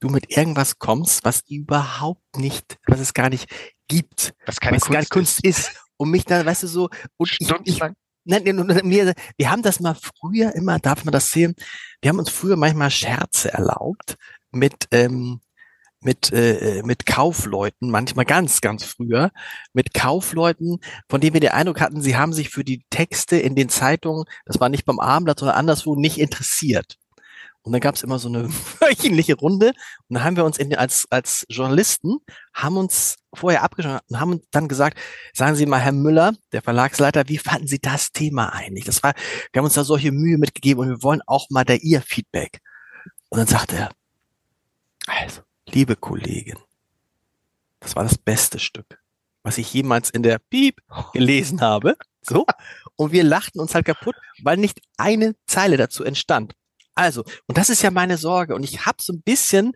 du 0.00 0.08
mit 0.08 0.36
irgendwas 0.36 0.78
kommst, 0.78 1.24
was 1.24 1.42
überhaupt 1.48 2.36
nicht, 2.36 2.78
was 2.86 3.00
es 3.00 3.12
gar 3.12 3.30
nicht 3.30 3.50
gibt, 3.88 4.34
was 4.44 4.60
keine 4.60 4.76
was 4.76 4.84
Kunst, 4.84 4.94
keine 4.94 5.06
Kunst 5.06 5.44
ist. 5.44 5.70
ist. 5.70 5.80
Und 5.96 6.10
mich 6.10 6.24
dann, 6.26 6.44
weißt 6.44 6.62
du, 6.62 6.66
so, 6.66 6.90
und 7.16 7.34
ich, 7.40 7.50
ich, 7.64 7.80
Nein, 8.26 8.44
wir, 8.44 9.14
wir 9.36 9.50
haben 9.50 9.62
das 9.62 9.78
mal 9.78 9.94
früher 9.94 10.54
immer, 10.54 10.80
darf 10.80 11.04
man 11.04 11.12
das 11.12 11.30
sehen, 11.30 11.54
wir 12.02 12.10
haben 12.10 12.18
uns 12.18 12.30
früher 12.30 12.56
manchmal 12.56 12.90
Scherze 12.90 13.52
erlaubt 13.52 14.16
mit, 14.50 14.88
ähm, 14.90 15.40
mit, 16.00 16.32
äh, 16.32 16.82
mit 16.84 17.06
Kaufleuten, 17.06 17.90
manchmal 17.90 18.24
ganz, 18.24 18.60
ganz 18.60 18.84
früher, 18.84 19.30
mit 19.72 19.94
Kaufleuten, 19.94 20.78
von 21.08 21.20
denen 21.20 21.34
wir 21.34 21.40
den 21.40 21.50
Eindruck 21.50 21.80
hatten, 21.80 22.02
sie 22.02 22.16
haben 22.16 22.32
sich 22.32 22.50
für 22.50 22.64
die 22.64 22.84
Texte 22.90 23.36
in 23.36 23.54
den 23.54 23.68
Zeitungen, 23.68 24.24
das 24.44 24.58
war 24.60 24.68
nicht 24.68 24.84
beim 24.84 24.98
Abendblatt, 24.98 25.38
sondern 25.38 25.56
anderswo, 25.56 25.94
nicht 25.94 26.18
interessiert. 26.18 26.98
Und 27.66 27.72
dann 27.72 27.80
gab 27.80 27.96
es 27.96 28.04
immer 28.04 28.20
so 28.20 28.28
eine 28.28 28.48
wöchentliche 28.80 29.34
Runde 29.34 29.70
und 30.08 30.14
dann 30.14 30.22
haben 30.22 30.36
wir 30.36 30.44
uns 30.44 30.56
in, 30.56 30.72
als, 30.76 31.04
als 31.10 31.44
Journalisten, 31.48 32.18
haben 32.54 32.76
uns 32.76 33.16
vorher 33.34 33.64
abgeschaut 33.64 34.02
und 34.08 34.20
haben 34.20 34.40
dann 34.52 34.68
gesagt, 34.68 34.96
sagen 35.34 35.56
Sie 35.56 35.66
mal, 35.66 35.80
Herr 35.80 35.90
Müller, 35.90 36.34
der 36.52 36.62
Verlagsleiter, 36.62 37.28
wie 37.28 37.38
fanden 37.38 37.66
Sie 37.66 37.80
das 37.80 38.12
Thema 38.12 38.50
eigentlich? 38.50 38.84
Das 38.84 39.02
war, 39.02 39.14
wir 39.52 39.58
haben 39.58 39.64
uns 39.64 39.74
da 39.74 39.82
solche 39.82 40.12
Mühe 40.12 40.38
mitgegeben 40.38 40.80
und 40.80 40.90
wir 40.90 41.02
wollen 41.02 41.22
auch 41.26 41.50
mal 41.50 41.64
da 41.64 41.74
Ihr 41.74 42.02
Feedback. 42.02 42.60
Und 43.30 43.38
dann 43.38 43.48
sagte 43.48 43.74
er, 43.74 43.90
also, 45.08 45.42
liebe 45.68 45.96
Kollegin, 45.96 46.58
das 47.80 47.96
war 47.96 48.04
das 48.04 48.16
beste 48.16 48.60
Stück, 48.60 49.00
was 49.42 49.58
ich 49.58 49.74
jemals 49.74 50.10
in 50.10 50.22
der 50.22 50.38
Piep 50.38 50.80
gelesen 51.12 51.62
habe. 51.62 51.96
So. 52.22 52.46
Und 52.94 53.10
wir 53.10 53.24
lachten 53.24 53.58
uns 53.58 53.74
halt 53.74 53.86
kaputt, 53.86 54.14
weil 54.44 54.56
nicht 54.56 54.80
eine 54.98 55.34
Zeile 55.46 55.76
dazu 55.76 56.04
entstand. 56.04 56.54
Also, 56.96 57.24
und 57.46 57.58
das 57.58 57.68
ist 57.70 57.82
ja 57.82 57.90
meine 57.90 58.16
Sorge. 58.16 58.54
Und 58.54 58.64
ich 58.64 58.86
habe 58.86 58.96
so 59.00 59.12
ein 59.12 59.22
bisschen, 59.22 59.72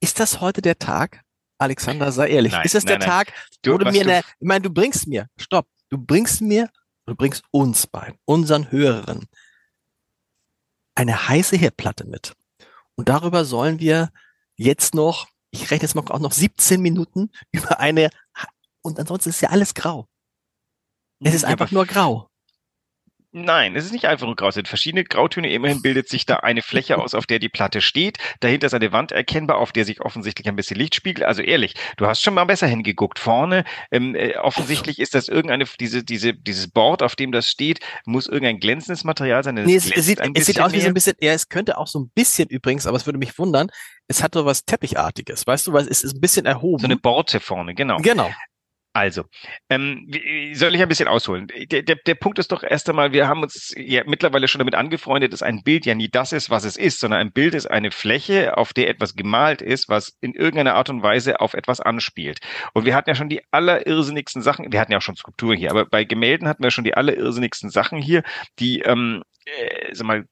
ist 0.00 0.20
das 0.20 0.40
heute 0.40 0.62
der 0.62 0.78
Tag? 0.78 1.22
Alexander, 1.58 2.12
sei 2.12 2.28
ehrlich. 2.28 2.52
Nein, 2.52 2.64
ist 2.64 2.74
das 2.74 2.84
nein, 2.84 3.00
der 3.00 3.08
nein. 3.08 3.08
Tag, 3.08 3.32
du, 3.62 3.72
wo 3.72 3.78
du 3.78 3.90
mir, 3.90 4.02
eine, 4.02 4.20
ich 4.20 4.46
meine, 4.46 4.62
du 4.62 4.70
bringst 4.70 5.06
mir, 5.06 5.26
stopp, 5.36 5.66
du 5.88 5.98
bringst 5.98 6.40
mir, 6.40 6.70
du 7.06 7.14
bringst 7.14 7.42
uns 7.50 7.86
bei, 7.86 8.14
unseren 8.24 8.70
Hörerinnen, 8.70 9.26
eine 10.94 11.28
heiße 11.28 11.56
Herdplatte 11.56 12.06
mit. 12.06 12.34
Und 12.94 13.08
darüber 13.08 13.44
sollen 13.44 13.78
wir 13.78 14.10
jetzt 14.56 14.94
noch, 14.94 15.28
ich 15.50 15.70
rechne 15.70 15.82
jetzt 15.82 15.94
mal 15.94 16.04
auch 16.08 16.18
noch 16.18 16.32
17 16.32 16.80
Minuten 16.80 17.30
über 17.52 17.80
eine, 17.80 18.10
und 18.82 18.98
ansonsten 18.98 19.30
ist 19.30 19.40
ja 19.40 19.50
alles 19.50 19.74
grau. 19.74 20.06
Es 21.22 21.34
ist 21.34 21.44
einfach 21.44 21.70
nur 21.70 21.84
grau. 21.84 22.29
Nein, 23.32 23.76
es 23.76 23.84
ist 23.84 23.92
nicht 23.92 24.06
einfach 24.06 24.26
nur 24.26 24.34
grau. 24.34 24.48
Es 24.48 24.56
sind 24.56 24.66
verschiedene 24.66 25.04
Grautöne. 25.04 25.52
Immerhin 25.52 25.82
bildet 25.82 26.08
sich 26.08 26.26
da 26.26 26.36
eine 26.36 26.62
Fläche 26.62 26.98
aus, 26.98 27.14
auf 27.14 27.26
der 27.26 27.38
die 27.38 27.48
Platte 27.48 27.80
steht. 27.80 28.18
Dahinter 28.40 28.66
ist 28.66 28.74
eine 28.74 28.90
Wand 28.90 29.12
erkennbar, 29.12 29.58
auf 29.58 29.70
der 29.70 29.84
sich 29.84 30.00
offensichtlich 30.00 30.48
ein 30.48 30.56
bisschen 30.56 30.76
Licht 30.76 30.96
spiegelt. 30.96 31.24
Also 31.24 31.40
ehrlich, 31.40 31.74
du 31.96 32.06
hast 32.06 32.22
schon 32.22 32.34
mal 32.34 32.44
besser 32.44 32.66
hingeguckt. 32.66 33.20
Vorne, 33.20 33.64
ähm, 33.92 34.16
äh, 34.16 34.36
offensichtlich 34.36 34.98
ist 34.98 35.14
das 35.14 35.28
irgendeine, 35.28 35.64
diese, 35.78 36.02
diese, 36.02 36.34
dieses 36.34 36.68
Board, 36.68 37.04
auf 37.04 37.14
dem 37.14 37.30
das 37.30 37.48
steht, 37.48 37.78
muss 38.04 38.26
irgendein 38.26 38.58
glänzendes 38.58 39.04
Material 39.04 39.44
sein. 39.44 39.54
Nee, 39.54 39.76
es, 39.76 39.88
es, 39.92 40.06
sieht, 40.06 40.20
es 40.34 40.46
sieht 40.46 40.60
aus 40.60 40.72
wie 40.72 40.80
so 40.80 40.88
ein 40.88 40.94
bisschen, 40.94 41.14
ja, 41.20 41.32
es 41.32 41.48
könnte 41.48 41.78
auch 41.78 41.86
so 41.86 42.00
ein 42.00 42.10
bisschen 42.12 42.48
übrigens, 42.48 42.86
aber 42.86 42.96
es 42.96 43.06
würde 43.06 43.18
mich 43.20 43.38
wundern, 43.38 43.70
es 44.08 44.24
hat 44.24 44.34
so 44.34 44.44
was 44.44 44.64
Teppichartiges, 44.64 45.46
weißt 45.46 45.68
du, 45.68 45.72
weil 45.72 45.86
es 45.86 46.02
ist 46.02 46.16
ein 46.16 46.20
bisschen 46.20 46.46
erhoben. 46.46 46.80
So 46.80 46.86
eine 46.86 46.96
Borte 46.96 47.38
vorne, 47.38 47.76
genau. 47.76 47.98
Genau. 47.98 48.28
Also, 48.92 49.22
ähm, 49.68 50.10
soll 50.52 50.74
ich 50.74 50.82
ein 50.82 50.88
bisschen 50.88 51.06
ausholen? 51.06 51.46
Der, 51.70 51.82
der, 51.82 51.94
der 51.94 52.14
Punkt 52.16 52.40
ist 52.40 52.50
doch 52.50 52.64
erst 52.64 52.88
einmal, 52.88 53.12
wir 53.12 53.28
haben 53.28 53.42
uns 53.42 53.72
ja 53.76 54.02
mittlerweile 54.04 54.48
schon 54.48 54.58
damit 54.58 54.74
angefreundet, 54.74 55.32
dass 55.32 55.44
ein 55.44 55.62
Bild 55.62 55.86
ja 55.86 55.94
nie 55.94 56.08
das 56.08 56.32
ist, 56.32 56.50
was 56.50 56.64
es 56.64 56.76
ist, 56.76 56.98
sondern 56.98 57.20
ein 57.20 57.32
Bild 57.32 57.54
ist 57.54 57.66
eine 57.66 57.92
Fläche, 57.92 58.56
auf 58.56 58.72
der 58.72 58.88
etwas 58.88 59.14
gemalt 59.14 59.62
ist, 59.62 59.88
was 59.88 60.16
in 60.20 60.34
irgendeiner 60.34 60.74
Art 60.74 60.90
und 60.90 61.04
Weise 61.04 61.40
auf 61.40 61.54
etwas 61.54 61.80
anspielt. 61.80 62.40
Und 62.74 62.84
wir 62.84 62.96
hatten 62.96 63.10
ja 63.10 63.14
schon 63.14 63.28
die 63.28 63.42
allerirrsinnigsten 63.52 64.42
Sachen, 64.42 64.72
wir 64.72 64.80
hatten 64.80 64.90
ja 64.90 64.98
auch 64.98 65.02
schon 65.02 65.16
Skulpturen 65.16 65.56
hier, 65.56 65.70
aber 65.70 65.86
bei 65.86 66.02
Gemälden 66.02 66.48
hatten 66.48 66.64
wir 66.64 66.72
schon 66.72 66.84
die 66.84 66.94
allerirrsinnigsten 66.94 67.70
Sachen 67.70 68.02
hier, 68.02 68.24
die 68.58 68.80
ähm, 68.80 69.22
äh, 69.46 69.94
sag 69.94 70.06
mal, 70.06 70.24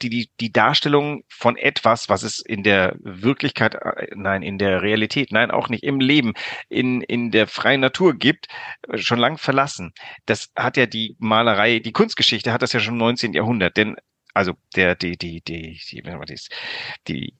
die, 0.00 0.10
die, 0.10 0.30
die 0.40 0.52
Darstellung 0.52 1.24
von 1.28 1.56
etwas, 1.56 2.08
was 2.08 2.22
es 2.22 2.38
in 2.38 2.62
der 2.62 2.96
Wirklichkeit, 3.00 3.74
äh, 3.74 4.08
nein, 4.14 4.42
in 4.42 4.58
der 4.58 4.82
Realität, 4.82 5.32
nein, 5.32 5.50
auch 5.50 5.68
nicht 5.68 5.84
im 5.84 6.00
Leben, 6.00 6.32
in, 6.68 7.02
in 7.02 7.30
der 7.30 7.46
freien 7.46 7.80
Natur 7.80 8.14
gibt, 8.14 8.46
schon 8.94 9.18
lang 9.18 9.38
verlassen. 9.38 9.92
Das 10.26 10.52
hat 10.56 10.76
ja 10.76 10.86
die 10.86 11.16
Malerei, 11.18 11.80
die 11.80 11.92
Kunstgeschichte 11.92 12.52
hat 12.52 12.62
das 12.62 12.72
ja 12.72 12.80
schon 12.80 12.94
im 12.94 12.98
19. 12.98 13.32
Jahrhundert, 13.32 13.76
denn 13.76 13.96
also 14.34 14.54
der, 14.76 14.94
die, 14.94 15.16
die, 15.16 15.42
die, 15.42 15.78
die, 15.90 16.02
die, 17.08 17.34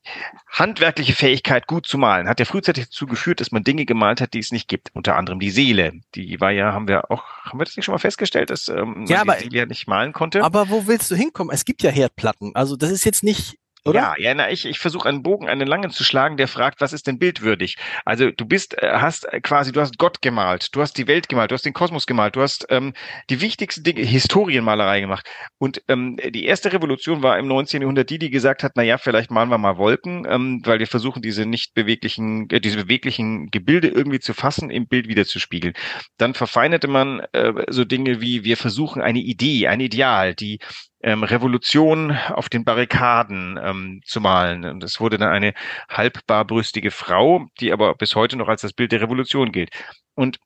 handwerkliche 0.46 1.14
Fähigkeit, 1.14 1.66
gut 1.66 1.86
zu 1.86 1.96
malen, 1.96 2.28
hat 2.28 2.38
ja 2.38 2.44
frühzeitig 2.44 2.86
dazu 2.86 3.06
geführt, 3.06 3.40
dass 3.40 3.50
man 3.50 3.64
Dinge 3.64 3.86
gemalt 3.86 4.20
hat, 4.20 4.34
die 4.34 4.40
es 4.40 4.52
nicht 4.52 4.68
gibt. 4.68 4.90
Unter 4.94 5.16
anderem 5.16 5.40
die 5.40 5.50
Seele. 5.50 5.92
Die 6.14 6.40
war 6.40 6.50
ja, 6.50 6.72
haben 6.72 6.88
wir 6.88 7.10
auch, 7.10 7.24
haben 7.44 7.58
wir 7.58 7.64
das 7.64 7.76
nicht 7.76 7.86
schon 7.86 7.94
mal 7.94 7.98
festgestellt, 7.98 8.50
dass 8.50 8.68
ähm, 8.68 9.06
ja, 9.08 9.18
man 9.18 9.30
aber, 9.30 9.36
die 9.36 9.44
Seele 9.44 9.58
ja 9.58 9.66
nicht 9.66 9.88
malen 9.88 10.12
konnte? 10.12 10.44
Aber 10.44 10.68
wo 10.68 10.86
willst 10.86 11.10
du 11.10 11.14
hinkommen? 11.14 11.54
Es 11.54 11.64
gibt 11.64 11.82
ja 11.82 11.90
Herdplatten. 11.90 12.54
Also 12.54 12.76
das 12.76 12.90
ist 12.90 13.04
jetzt 13.04 13.24
nicht 13.24 13.58
oder? 13.84 14.00
Ja, 14.00 14.14
ja, 14.18 14.34
na, 14.34 14.50
ich, 14.50 14.64
ich 14.64 14.78
versuche 14.78 15.08
einen 15.08 15.22
Bogen, 15.22 15.48
einen 15.48 15.66
langen 15.66 15.90
zu 15.90 16.04
schlagen, 16.04 16.36
der 16.36 16.46
fragt, 16.46 16.80
was 16.80 16.92
ist 16.92 17.06
denn 17.06 17.18
bildwürdig? 17.18 17.76
Also 18.04 18.30
du 18.30 18.44
bist, 18.44 18.80
äh, 18.80 18.92
hast 18.92 19.26
quasi, 19.42 19.72
du 19.72 19.80
hast 19.80 19.98
Gott 19.98 20.22
gemalt, 20.22 20.68
du 20.72 20.80
hast 20.80 20.96
die 20.98 21.08
Welt 21.08 21.28
gemalt, 21.28 21.50
du 21.50 21.54
hast 21.54 21.64
den 21.64 21.72
Kosmos 21.72 22.06
gemalt, 22.06 22.36
du 22.36 22.42
hast 22.42 22.66
ähm, 22.70 22.92
die 23.28 23.40
wichtigsten 23.40 23.82
Dinge, 23.82 24.02
Historienmalerei 24.02 25.00
gemacht. 25.00 25.28
Und 25.58 25.82
ähm, 25.88 26.16
die 26.30 26.44
erste 26.44 26.72
Revolution 26.72 27.22
war 27.22 27.38
im 27.38 27.48
19. 27.48 27.82
Jahrhundert 27.82 28.10
die, 28.10 28.18
die 28.18 28.30
gesagt 28.30 28.62
hat, 28.62 28.72
na 28.76 28.82
ja, 28.82 28.98
vielleicht 28.98 29.30
malen 29.30 29.48
wir 29.48 29.58
mal 29.58 29.78
Wolken, 29.78 30.26
ähm, 30.28 30.62
weil 30.64 30.78
wir 30.78 30.86
versuchen, 30.86 31.20
diese 31.20 31.44
nicht 31.44 31.74
beweglichen, 31.74 32.48
äh, 32.50 32.60
diese 32.60 32.76
beweglichen 32.76 33.50
Gebilde 33.50 33.88
irgendwie 33.88 34.20
zu 34.20 34.32
fassen, 34.32 34.70
im 34.70 34.86
Bild 34.86 35.08
wieder 35.08 35.24
zu 35.24 35.40
spiegeln. 35.40 35.74
Dann 36.18 36.34
verfeinerte 36.34 36.86
man 36.86 37.20
äh, 37.32 37.52
so 37.68 37.84
Dinge 37.84 38.20
wie, 38.20 38.44
wir 38.44 38.56
versuchen 38.56 39.02
eine 39.02 39.18
Idee, 39.18 39.66
ein 39.66 39.80
Ideal, 39.80 40.34
die 40.34 40.60
ähm, 41.02 41.24
Revolution 41.24 42.12
auf 42.12 42.48
den 42.48 42.64
Barrikaden 42.64 43.58
ähm, 43.62 44.00
zu 44.04 44.20
malen. 44.20 44.64
Und 44.64 44.84
es 44.84 45.00
wurde 45.00 45.18
dann 45.18 45.30
eine 45.30 45.54
halbbarbrüstige 45.88 46.90
Frau, 46.90 47.46
die 47.60 47.72
aber 47.72 47.94
bis 47.94 48.14
heute 48.14 48.36
noch 48.36 48.48
als 48.48 48.62
das 48.62 48.72
Bild 48.72 48.92
der 48.92 49.00
Revolution 49.00 49.52
gilt. 49.52 49.70
Und 50.14 50.38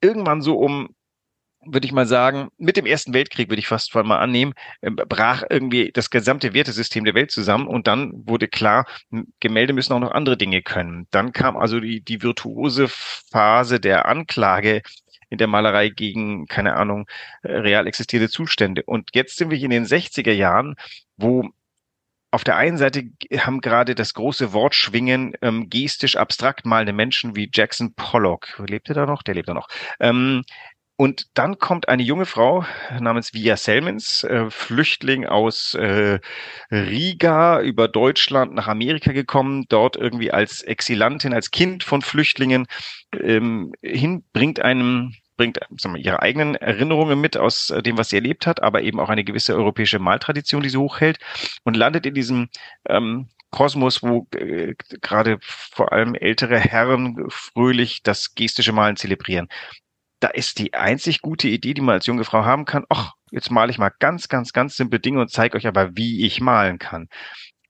irgendwann 0.00 0.42
so 0.42 0.58
um 0.58 0.90
würde 1.64 1.86
ich 1.86 1.92
mal 1.92 2.06
sagen, 2.06 2.48
mit 2.56 2.76
dem 2.76 2.86
Ersten 2.86 3.12
Weltkrieg 3.12 3.50
würde 3.50 3.60
ich 3.60 3.68
fast 3.68 3.94
mal 3.94 4.18
annehmen, 4.18 4.54
ähm, 4.82 4.96
brach 4.96 5.42
irgendwie 5.48 5.90
das 5.92 6.10
gesamte 6.10 6.54
Wertesystem 6.54 7.04
der 7.04 7.14
Welt 7.14 7.30
zusammen 7.30 7.66
und 7.66 7.86
dann 7.86 8.12
wurde 8.14 8.48
klar, 8.48 8.86
Gemälde 9.40 9.72
müssen 9.72 9.92
auch 9.92 10.00
noch 10.00 10.12
andere 10.12 10.36
Dinge 10.36 10.62
können. 10.62 11.06
Dann 11.10 11.32
kam 11.32 11.56
also 11.56 11.80
die, 11.80 12.00
die 12.02 12.22
virtuose 12.22 12.88
Phase 12.88 13.78
der 13.78 14.06
Anklage 14.06 14.82
in 15.30 15.38
der 15.38 15.46
Malerei 15.46 15.88
gegen, 15.88 16.46
keine 16.46 16.74
Ahnung, 16.74 17.08
äh, 17.42 17.52
real 17.52 17.86
existierende 17.86 18.30
Zustände. 18.30 18.82
Und 18.84 19.10
jetzt 19.14 19.36
sind 19.36 19.50
wir 19.50 19.58
in 19.58 19.70
den 19.70 19.86
60er 19.86 20.32
Jahren, 20.32 20.74
wo 21.16 21.48
auf 22.32 22.44
der 22.44 22.56
einen 22.56 22.78
Seite 22.78 23.10
haben 23.38 23.60
gerade 23.60 23.94
das 23.94 24.14
große 24.14 24.52
Wortschwingen 24.52 25.34
ähm, 25.42 25.68
gestisch 25.68 26.16
abstrakt 26.16 26.64
malende 26.64 26.92
Menschen 26.92 27.34
wie 27.34 27.50
Jackson 27.52 27.94
Pollock, 27.94 28.62
lebt 28.66 28.88
er 28.88 28.94
da 28.94 29.06
noch? 29.06 29.22
Der 29.22 29.34
lebt 29.34 29.48
da 29.48 29.54
noch. 29.54 29.68
Ähm, 29.98 30.44
und 31.00 31.28
dann 31.32 31.58
kommt 31.58 31.88
eine 31.88 32.02
junge 32.02 32.26
Frau 32.26 32.66
namens 33.00 33.32
Via 33.32 33.56
Selmans, 33.56 34.22
äh, 34.24 34.50
Flüchtling 34.50 35.24
aus 35.24 35.72
äh, 35.72 36.20
Riga 36.70 37.62
über 37.62 37.88
Deutschland 37.88 38.52
nach 38.52 38.68
Amerika 38.68 39.12
gekommen, 39.12 39.64
dort 39.70 39.96
irgendwie 39.96 40.30
als 40.30 40.60
Exilantin, 40.60 41.32
als 41.32 41.50
Kind 41.52 41.84
von 41.84 42.02
Flüchtlingen 42.02 42.66
ähm, 43.18 43.72
hin, 43.80 44.24
bringt 44.34 44.60
einem 44.60 45.14
bringt 45.38 45.58
sagen 45.78 45.94
wir, 45.94 46.04
ihre 46.04 46.20
eigenen 46.20 46.54
Erinnerungen 46.56 47.18
mit 47.18 47.38
aus 47.38 47.70
äh, 47.70 47.82
dem, 47.82 47.96
was 47.96 48.10
sie 48.10 48.16
erlebt 48.16 48.46
hat, 48.46 48.62
aber 48.62 48.82
eben 48.82 49.00
auch 49.00 49.08
eine 49.08 49.24
gewisse 49.24 49.54
europäische 49.54 50.00
Maltradition, 50.00 50.62
die 50.62 50.68
sie 50.68 50.76
hochhält 50.76 51.18
und 51.64 51.78
landet 51.78 52.04
in 52.04 52.12
diesem 52.12 52.50
ähm, 52.86 53.30
Kosmos, 53.48 54.02
wo 54.02 54.28
äh, 54.34 54.74
gerade 55.00 55.38
vor 55.40 55.94
allem 55.94 56.14
ältere 56.14 56.58
Herren 56.60 57.24
fröhlich 57.30 58.02
das 58.02 58.34
gestische 58.34 58.72
Malen 58.72 58.96
zelebrieren 58.96 59.48
da 60.20 60.28
ist 60.28 60.58
die 60.58 60.74
einzig 60.74 61.22
gute 61.22 61.48
Idee, 61.48 61.74
die 61.74 61.80
man 61.80 61.94
als 61.94 62.06
junge 62.06 62.24
Frau 62.24 62.44
haben 62.44 62.66
kann, 62.66 62.84
ach, 62.90 63.14
jetzt 63.30 63.50
male 63.50 63.70
ich 63.70 63.78
mal 63.78 63.92
ganz, 63.98 64.28
ganz, 64.28 64.52
ganz 64.52 64.76
simple 64.76 65.00
Dinge 65.00 65.20
und 65.20 65.30
zeige 65.30 65.56
euch 65.56 65.66
aber, 65.66 65.96
wie 65.96 66.26
ich 66.26 66.40
malen 66.40 66.78
kann. 66.78 67.08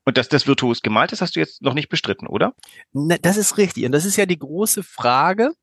Und 0.03 0.17
dass 0.17 0.29
das 0.29 0.47
virtuos 0.47 0.81
gemalt 0.81 1.11
ist, 1.11 1.21
hast 1.21 1.35
du 1.35 1.39
jetzt 1.39 1.61
noch 1.61 1.73
nicht 1.73 1.89
bestritten, 1.89 2.27
oder? 2.27 2.53
Na, 2.91 3.17
das 3.17 3.37
ist 3.37 3.57
richtig. 3.57 3.85
Und 3.85 3.91
das 3.91 4.05
ist 4.05 4.17
ja 4.17 4.25
die 4.25 4.39
große 4.39 4.83
Frage, 4.83 5.53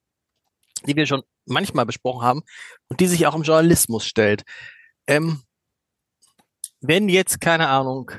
die 0.86 0.96
wir 0.96 1.06
schon 1.06 1.22
manchmal 1.44 1.86
besprochen 1.86 2.22
haben 2.22 2.42
und 2.88 3.00
die 3.00 3.06
sich 3.06 3.26
auch 3.26 3.34
im 3.34 3.42
Journalismus 3.42 4.06
stellt. 4.06 4.44
Ähm, 5.06 5.42
wenn 6.80 7.08
jetzt, 7.08 7.40
keine 7.40 7.68
Ahnung, 7.68 8.12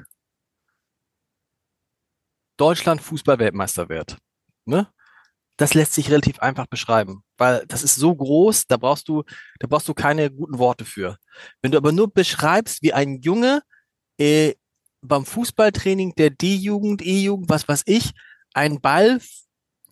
Deutschland 2.57 3.01
Fußballweltmeister 3.01 3.88
wird, 3.88 4.17
ne? 4.65 4.91
Das 5.59 5.73
lässt 5.73 5.93
sich 5.93 6.09
relativ 6.09 6.39
einfach 6.39 6.67
beschreiben, 6.67 7.21
weil 7.37 7.65
das 7.67 7.83
ist 7.83 7.95
so 7.95 8.15
groß, 8.15 8.67
da 8.67 8.77
brauchst 8.77 9.09
du, 9.09 9.23
da 9.59 9.67
brauchst 9.67 9.89
du 9.89 9.93
keine 9.93 10.31
guten 10.31 10.57
Worte 10.57 10.85
für. 10.85 11.17
Wenn 11.61 11.73
du 11.73 11.77
aber 11.77 11.91
nur 11.91 12.09
beschreibst, 12.09 12.81
wie 12.81 12.93
ein 12.93 13.19
Junge 13.21 13.61
äh, 14.17 14.53
beim 15.01 15.25
Fußballtraining 15.25 16.15
der 16.15 16.29
D-Jugend, 16.29 17.01
E-Jugend, 17.01 17.49
was 17.49 17.67
weiß 17.67 17.83
ich, 17.87 18.11
einen 18.53 18.79
Ball 18.79 19.19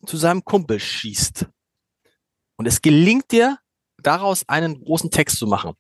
zu 0.06 0.16
seinem 0.16 0.46
Kumpel 0.46 0.80
schießt 0.80 1.48
und 2.56 2.66
es 2.66 2.82
gelingt 2.82 3.32
dir, 3.32 3.60
daraus 4.02 4.48
einen 4.48 4.80
großen 4.82 5.12
Text 5.12 5.38
zu 5.38 5.48
machen, 5.48 5.74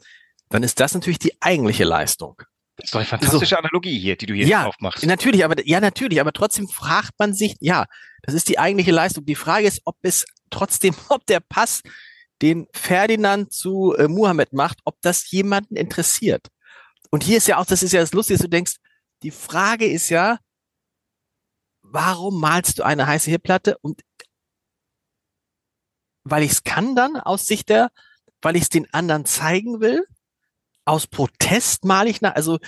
dann 0.49 0.63
ist 0.63 0.81
das 0.81 0.95
natürlich 0.95 1.19
die 1.19 1.41
eigentliche 1.41 1.85
Leistung. 1.85 2.41
Das 2.77 2.85
ist 2.85 2.93
doch 2.93 2.99
eine 2.99 3.07
fantastische 3.07 3.55
so. 3.55 3.57
Analogie 3.57 3.99
hier, 3.99 4.15
die 4.15 4.27
du 4.27 4.35
hier 4.35 4.45
ja, 4.45 4.65
aufmachst. 4.67 5.03
Natürlich, 5.05 5.43
aber 5.43 5.55
ja, 5.65 5.81
natürlich, 5.81 6.21
aber 6.21 6.31
trotzdem 6.31 6.67
fragt 6.67 7.17
man 7.17 7.33
sich, 7.33 7.55
ja, 7.59 7.85
das 8.21 8.35
ist 8.35 8.49
die 8.49 8.59
eigentliche 8.59 8.91
Leistung. 8.91 9.25
Die 9.25 9.35
Frage 9.35 9.65
ist, 9.65 9.81
ob 9.85 9.97
es 10.03 10.25
trotzdem, 10.51 10.95
ob 11.09 11.25
der 11.25 11.39
Pass, 11.39 11.81
den 12.43 12.67
Ferdinand 12.73 13.51
zu 13.51 13.95
äh, 13.97 14.07
Muhammad 14.07 14.53
macht, 14.53 14.77
ob 14.83 14.95
das 15.01 15.31
jemanden 15.31 15.75
interessiert. 15.75 16.47
Und 17.09 17.23
hier 17.23 17.37
ist 17.37 17.47
ja 17.47 17.57
auch, 17.57 17.65
das 17.65 17.81
ist 17.81 17.93
ja 17.93 18.01
das 18.01 18.13
Lustige, 18.13 18.39
du 18.39 18.49
denkst, 18.49 18.75
die 19.23 19.31
Frage 19.31 19.87
ist 19.87 20.09
ja, 20.09 20.37
warum 21.81 22.39
malst 22.39 22.77
du 22.77 22.83
eine 22.83 23.07
heiße 23.07 23.31
Herdplatte? 23.31 23.77
Und 23.81 24.01
weil 26.23 26.43
ich 26.43 26.51
es 26.51 26.63
kann 26.63 26.95
dann 26.95 27.15
aus 27.15 27.47
Sicht 27.47 27.69
der, 27.69 27.89
weil 28.41 28.55
ich 28.55 28.63
es 28.63 28.69
den 28.69 28.93
anderen 28.93 29.25
zeigen 29.25 29.79
will? 29.79 30.05
Aus 30.87 31.07
Protest 31.07 31.85
male 31.85 32.09
ich 32.09 32.21
nach, 32.21 32.35
also 32.35 32.59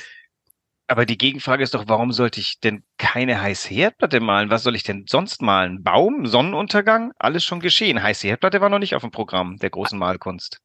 aber 0.92 1.06
die 1.06 1.20
Gegenfrage 1.20 1.64
ist 1.64 1.76
doch, 1.76 1.88
warum 1.88 2.12
sollte 2.12 2.40
ich 2.40 2.60
denn 2.62 2.84
keine 2.98 3.40
heiße 3.40 3.70
Herdplatte 3.70 4.20
malen? 4.20 4.50
Was 4.50 4.64
soll 4.64 4.76
ich 4.76 4.82
denn 4.82 5.06
sonst 5.08 5.40
malen? 5.40 5.84
Baum, 5.84 6.26
Sonnenuntergang? 6.26 7.12
Alles 7.20 7.44
schon 7.44 7.60
geschehen. 7.60 8.02
Heiße 8.02 8.28
Herdplatte 8.28 8.60
war 8.60 8.70
noch 8.70 8.80
nicht 8.80 8.96
auf 8.96 9.04
dem 9.04 9.12
Programm 9.12 9.58
der 9.58 9.70
großen 9.70 10.00
Malkunst. 10.00 10.62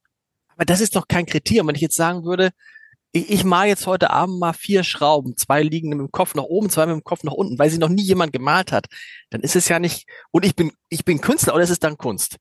Aber 0.56 0.64
das 0.64 0.80
ist 0.80 0.96
doch 0.96 1.08
kein 1.08 1.26
Kriterium. 1.26 1.68
Wenn 1.68 1.74
ich 1.74 1.82
jetzt 1.82 1.96
sagen 1.96 2.24
würde, 2.24 2.52
ich, 3.12 3.30
ich 3.30 3.44
male 3.44 3.68
jetzt 3.68 3.86
heute 3.86 4.10
Abend 4.10 4.40
mal 4.40 4.54
vier 4.54 4.82
Schrauben, 4.82 5.36
zwei 5.36 5.62
liegen 5.62 5.90
mit 5.90 5.98
dem 5.98 6.10
Kopf 6.10 6.34
nach 6.34 6.44
oben, 6.44 6.70
zwei 6.70 6.86
mit 6.86 6.94
dem 6.94 7.04
Kopf 7.04 7.22
nach 7.22 7.32
unten, 7.32 7.58
weil 7.58 7.68
sie 7.68 7.78
noch 7.78 7.90
nie 7.90 8.02
jemand 8.02 8.32
gemalt 8.32 8.72
hat, 8.72 8.86
dann 9.28 9.42
ist 9.42 9.56
es 9.56 9.68
ja 9.68 9.78
nicht, 9.78 10.08
und 10.30 10.46
ich 10.46 10.56
bin, 10.56 10.72
ich 10.88 11.04
bin 11.04 11.20
Künstler 11.20 11.54
oder 11.54 11.64
ist 11.64 11.70
es 11.70 11.80
dann 11.80 11.98
Kunst? 11.98 12.38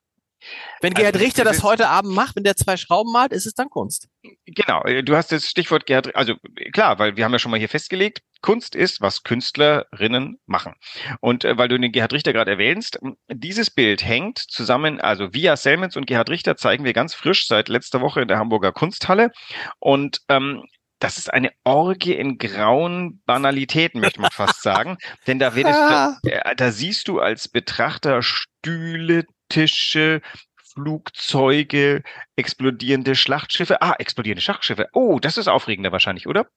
Wenn 0.81 0.93
Gerhard 0.93 1.15
also, 1.15 1.25
Richter 1.25 1.43
das, 1.43 1.57
das 1.57 1.63
heute 1.63 1.89
Abend 1.89 2.13
macht, 2.13 2.35
wenn 2.35 2.43
der 2.43 2.55
zwei 2.55 2.77
Schrauben 2.77 3.11
malt, 3.11 3.31
ist 3.31 3.45
es 3.45 3.53
dann 3.53 3.69
Kunst. 3.69 4.07
Genau, 4.45 4.83
äh, 4.83 5.03
du 5.03 5.15
hast 5.15 5.31
das 5.31 5.47
Stichwort 5.47 5.85
Gerhard, 5.85 6.15
also 6.15 6.35
klar, 6.73 6.99
weil 6.99 7.15
wir 7.15 7.25
haben 7.25 7.31
ja 7.31 7.39
schon 7.39 7.51
mal 7.51 7.59
hier 7.59 7.69
festgelegt, 7.69 8.21
Kunst 8.41 8.75
ist, 8.75 9.01
was 9.01 9.23
Künstlerinnen 9.23 10.39
machen. 10.45 10.75
Und 11.21 11.45
äh, 11.45 11.57
weil 11.57 11.69
du 11.69 11.79
den 11.79 11.91
Gerhard 11.91 12.13
Richter 12.13 12.33
gerade 12.33 12.51
erwähnst, 12.51 12.99
dieses 13.29 13.71
Bild 13.71 14.03
hängt 14.03 14.37
zusammen, 14.37 14.99
also 14.99 15.33
via 15.33 15.55
Selmens 15.55 15.95
und 15.95 16.05
Gerhard 16.05 16.29
Richter 16.29 16.57
zeigen 16.57 16.83
wir 16.83 16.93
ganz 16.93 17.13
frisch 17.13 17.47
seit 17.47 17.69
letzter 17.69 18.01
Woche 18.01 18.21
in 18.21 18.27
der 18.27 18.37
Hamburger 18.37 18.71
Kunsthalle. 18.71 19.31
Und 19.79 20.19
ähm, 20.29 20.63
das 21.03 21.17
ist 21.17 21.33
eine 21.33 21.51
Orgie 21.65 22.13
in 22.13 22.37
grauen 22.37 23.21
Banalitäten, 23.25 23.99
möchte 23.99 24.21
man 24.21 24.31
fast 24.31 24.61
sagen. 24.63 24.97
Denn 25.27 25.37
da, 25.37 25.53
wird 25.53 25.67
es, 25.67 25.75
da, 25.75 26.17
äh, 26.23 26.55
da 26.55 26.71
siehst 26.71 27.07
du 27.07 27.19
als 27.19 27.49
Betrachter 27.49 28.21
Stühle, 28.21 29.25
Tische, 29.53 30.21
Flugzeuge, 30.55 32.01
explodierende 32.35 33.13
Schlachtschiffe. 33.13 33.81
Ah, 33.81 33.95
explodierende 33.99 34.41
Schlachtschiffe. 34.41 34.87
Oh, 34.93 35.19
das 35.19 35.37
ist 35.37 35.47
aufregender 35.47 35.91
wahrscheinlich, 35.91 36.27
oder? 36.27 36.47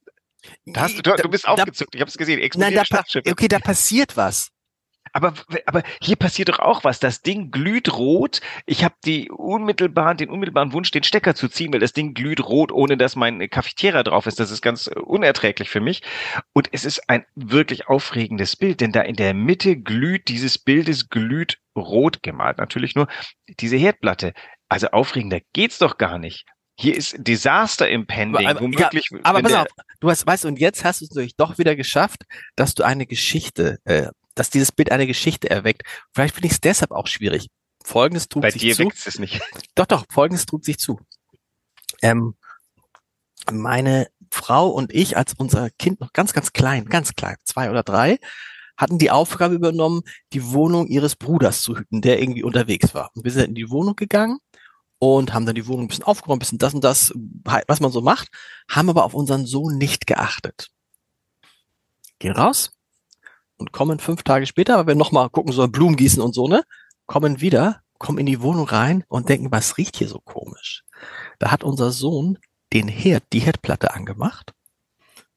Da 0.64 0.88
du, 0.88 1.02
du, 1.02 1.16
du 1.16 1.28
bist 1.28 1.46
aufgezuckt, 1.46 1.94
ich 1.94 2.00
habe 2.00 2.08
es 2.08 2.16
gesehen. 2.16 2.40
Explodierende 2.40 2.76
nein, 2.76 2.82
da, 2.82 2.86
Schlachtschiffe. 2.86 3.30
Okay, 3.30 3.48
da 3.48 3.58
passiert 3.58 4.16
was. 4.16 4.50
Aber, 5.12 5.34
aber 5.66 5.82
hier 6.00 6.16
passiert 6.16 6.48
doch 6.48 6.58
auch 6.58 6.84
was. 6.84 6.98
Das 6.98 7.22
Ding 7.22 7.50
glüht 7.50 7.92
rot. 7.92 8.40
Ich 8.64 8.82
habe 8.82 8.94
die 9.04 9.30
unmittelbaren, 9.30 10.16
den 10.16 10.30
unmittelbaren 10.30 10.72
Wunsch, 10.72 10.90
den 10.90 11.04
Stecker 11.04 11.34
zu 11.34 11.48
ziehen, 11.48 11.72
weil 11.72 11.80
das 11.80 11.92
Ding 11.92 12.14
glüht 12.14 12.40
rot, 12.40 12.72
ohne 12.72 12.96
dass 12.96 13.14
mein 13.14 13.48
Cafetiera 13.50 14.02
drauf 14.02 14.26
ist. 14.26 14.40
Das 14.40 14.50
ist 14.50 14.62
ganz 14.62 14.88
unerträglich 14.88 15.68
für 15.68 15.80
mich. 15.80 16.02
Und 16.54 16.68
es 16.72 16.84
ist 16.84 17.08
ein 17.08 17.24
wirklich 17.34 17.88
aufregendes 17.88 18.56
Bild, 18.56 18.80
denn 18.80 18.92
da 18.92 19.02
in 19.02 19.16
der 19.16 19.34
Mitte 19.34 19.76
glüht 19.76 20.28
dieses 20.28 20.58
Bildes 20.58 21.08
glüht 21.08 21.58
rot 21.76 22.22
gemalt. 22.22 22.58
Natürlich 22.58 22.94
nur 22.94 23.08
diese 23.60 23.76
Herdplatte. 23.76 24.32
Also 24.68 24.88
aufregender 24.88 25.40
geht's 25.52 25.78
doch 25.78 25.98
gar 25.98 26.18
nicht. 26.18 26.44
Hier 26.78 26.94
ist 26.94 27.16
Desaster 27.18 27.88
impending. 27.88 28.46
Aber, 28.46 28.60
womöglich, 28.60 29.08
ja, 29.10 29.18
aber 29.22 29.42
pass 29.42 29.54
auf, 29.54 29.66
du 30.00 30.10
hast, 30.10 30.26
weißt, 30.26 30.44
und 30.44 30.58
jetzt 30.58 30.84
hast 30.84 31.00
du 31.00 31.06
es 31.06 31.10
natürlich 31.10 31.36
doch 31.36 31.56
wieder 31.56 31.74
geschafft, 31.74 32.24
dass 32.54 32.74
du 32.74 32.82
eine 32.82 33.06
Geschichte, 33.06 33.78
äh, 33.84 34.08
dass 34.34 34.50
dieses 34.50 34.72
Bild 34.72 34.92
eine 34.92 35.06
Geschichte 35.06 35.48
erweckt. 35.48 35.82
Vielleicht 36.14 36.34
finde 36.34 36.48
ich 36.48 36.52
es 36.52 36.60
deshalb 36.60 36.90
auch 36.90 37.06
schwierig. 37.06 37.48
Folgendes 37.82 38.28
trug 38.28 38.42
Bei 38.42 38.50
sich 38.50 38.60
dir 38.60 38.74
zu. 38.74 38.90
es 39.06 39.18
nicht. 39.18 39.40
Doch, 39.74 39.86
doch, 39.86 40.04
folgendes 40.10 40.44
trug 40.44 40.64
sich 40.64 40.78
zu. 40.78 41.00
Ähm, 42.02 42.34
meine 43.50 44.08
Frau 44.30 44.68
und 44.68 44.92
ich, 44.92 45.16
als 45.16 45.34
unser 45.34 45.70
Kind 45.78 46.00
noch 46.00 46.12
ganz, 46.12 46.32
ganz 46.32 46.52
klein, 46.52 46.86
ganz 46.86 47.14
klein, 47.14 47.36
zwei 47.44 47.70
oder 47.70 47.84
drei, 47.84 48.18
hatten 48.76 48.98
die 48.98 49.10
Aufgabe 49.10 49.54
übernommen, 49.54 50.02
die 50.32 50.52
Wohnung 50.52 50.86
ihres 50.86 51.16
Bruders 51.16 51.62
zu 51.62 51.76
hüten, 51.76 52.02
der 52.02 52.20
irgendwie 52.20 52.42
unterwegs 52.42 52.94
war. 52.94 53.10
Und 53.14 53.24
wir 53.24 53.32
sind 53.32 53.48
in 53.48 53.54
die 53.54 53.70
Wohnung 53.70 53.96
gegangen 53.96 54.38
und 54.98 55.34
haben 55.34 55.46
dann 55.46 55.54
die 55.54 55.66
Wohnung 55.66 55.86
ein 55.86 55.88
bisschen 55.88 56.04
aufgeräumt, 56.04 56.38
ein 56.38 56.40
bisschen 56.40 56.58
das 56.58 56.74
und 56.74 56.84
das, 56.84 57.12
was 57.44 57.80
man 57.80 57.92
so 57.92 58.00
macht, 58.00 58.28
haben 58.70 58.88
aber 58.88 59.04
auf 59.04 59.14
unseren 59.14 59.46
Sohn 59.46 59.78
nicht 59.78 60.06
geachtet. 60.06 60.70
Gehen 62.18 62.32
raus 62.32 62.72
und 63.56 63.72
kommen 63.72 63.98
fünf 63.98 64.22
Tage 64.22 64.46
später, 64.46 64.78
weil 64.78 64.86
wir 64.86 64.94
nochmal 64.94 65.30
gucken 65.30 65.52
sollen, 65.52 65.72
Blumen 65.72 65.96
gießen 65.96 66.22
und 66.22 66.34
so, 66.34 66.48
ne? 66.48 66.62
Kommen 67.06 67.40
wieder, 67.40 67.82
kommen 67.98 68.18
in 68.18 68.26
die 68.26 68.40
Wohnung 68.40 68.66
rein 68.66 69.04
und 69.08 69.28
denken, 69.28 69.52
was 69.52 69.76
riecht 69.78 69.96
hier 69.96 70.08
so 70.08 70.18
komisch? 70.20 70.82
Da 71.38 71.50
hat 71.50 71.62
unser 71.62 71.92
Sohn 71.92 72.38
den 72.72 72.88
Herd, 72.88 73.24
die 73.32 73.40
Herdplatte 73.40 73.94
angemacht 73.94 74.52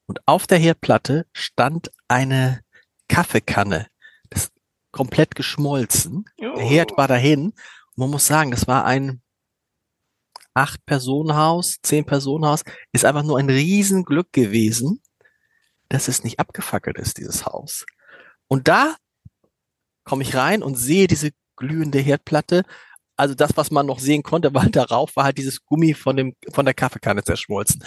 und 0.10 0.28
auf 0.28 0.48
der 0.48 0.58
Herdplatte 0.58 1.28
stand 1.34 1.92
eine 2.08 2.62
Kaffeekanne. 3.10 3.88
Das 4.30 4.52
komplett 4.92 5.36
geschmolzen. 5.36 6.26
Der 6.40 6.64
Herd 6.64 6.98
war 6.98 7.08
dahin. 7.08 7.54
man 7.96 8.10
muss 8.10 8.28
sagen, 8.28 8.52
das 8.52 8.68
war 8.68 8.86
ein 8.86 9.22
acht 10.54 10.86
Personenhaus, 10.86 11.78
zehn 11.84 12.06
Personenhaus, 12.06 12.64
ist 12.92 13.06
einfach 13.06 13.24
nur 13.24 13.38
ein 13.38 13.50
Riesenglück 13.50 14.32
gewesen, 14.34 15.02
dass 15.90 16.08
es 16.08 16.24
nicht 16.24 16.40
abgefackelt 16.40 16.98
ist, 16.98 17.18
dieses 17.18 17.46
Haus. 17.46 17.86
Und 18.48 18.68
da 18.68 18.96
komme 20.04 20.24
ich 20.24 20.36
rein 20.36 20.64
und 20.64 20.76
sehe 20.76 21.08
diese 21.08 21.32
glühende 21.56 22.00
Herdplatte. 22.00 22.64
Also 23.16 23.36
das, 23.36 23.56
was 23.56 23.70
man 23.70 23.86
noch 23.86 24.00
sehen 24.00 24.24
konnte, 24.24 24.54
weil 24.54 24.70
darauf 24.70 25.16
war 25.16 25.26
halt 25.26 25.38
dieses 25.38 25.64
Gummi 25.66 25.94
von 25.94 26.18
dem, 26.18 26.36
von 26.52 26.66
der 26.66 26.74
Kaffeekanne 26.74 27.24
zerschmolzen. 27.24 27.84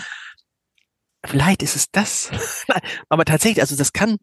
Vielleicht 1.24 1.62
ist 1.62 1.76
es 1.76 1.90
das. 1.90 2.30
Aber 3.08 3.24
tatsächlich, 3.24 3.60
also 3.60 3.76
das 3.76 3.92
kann, 3.92 4.18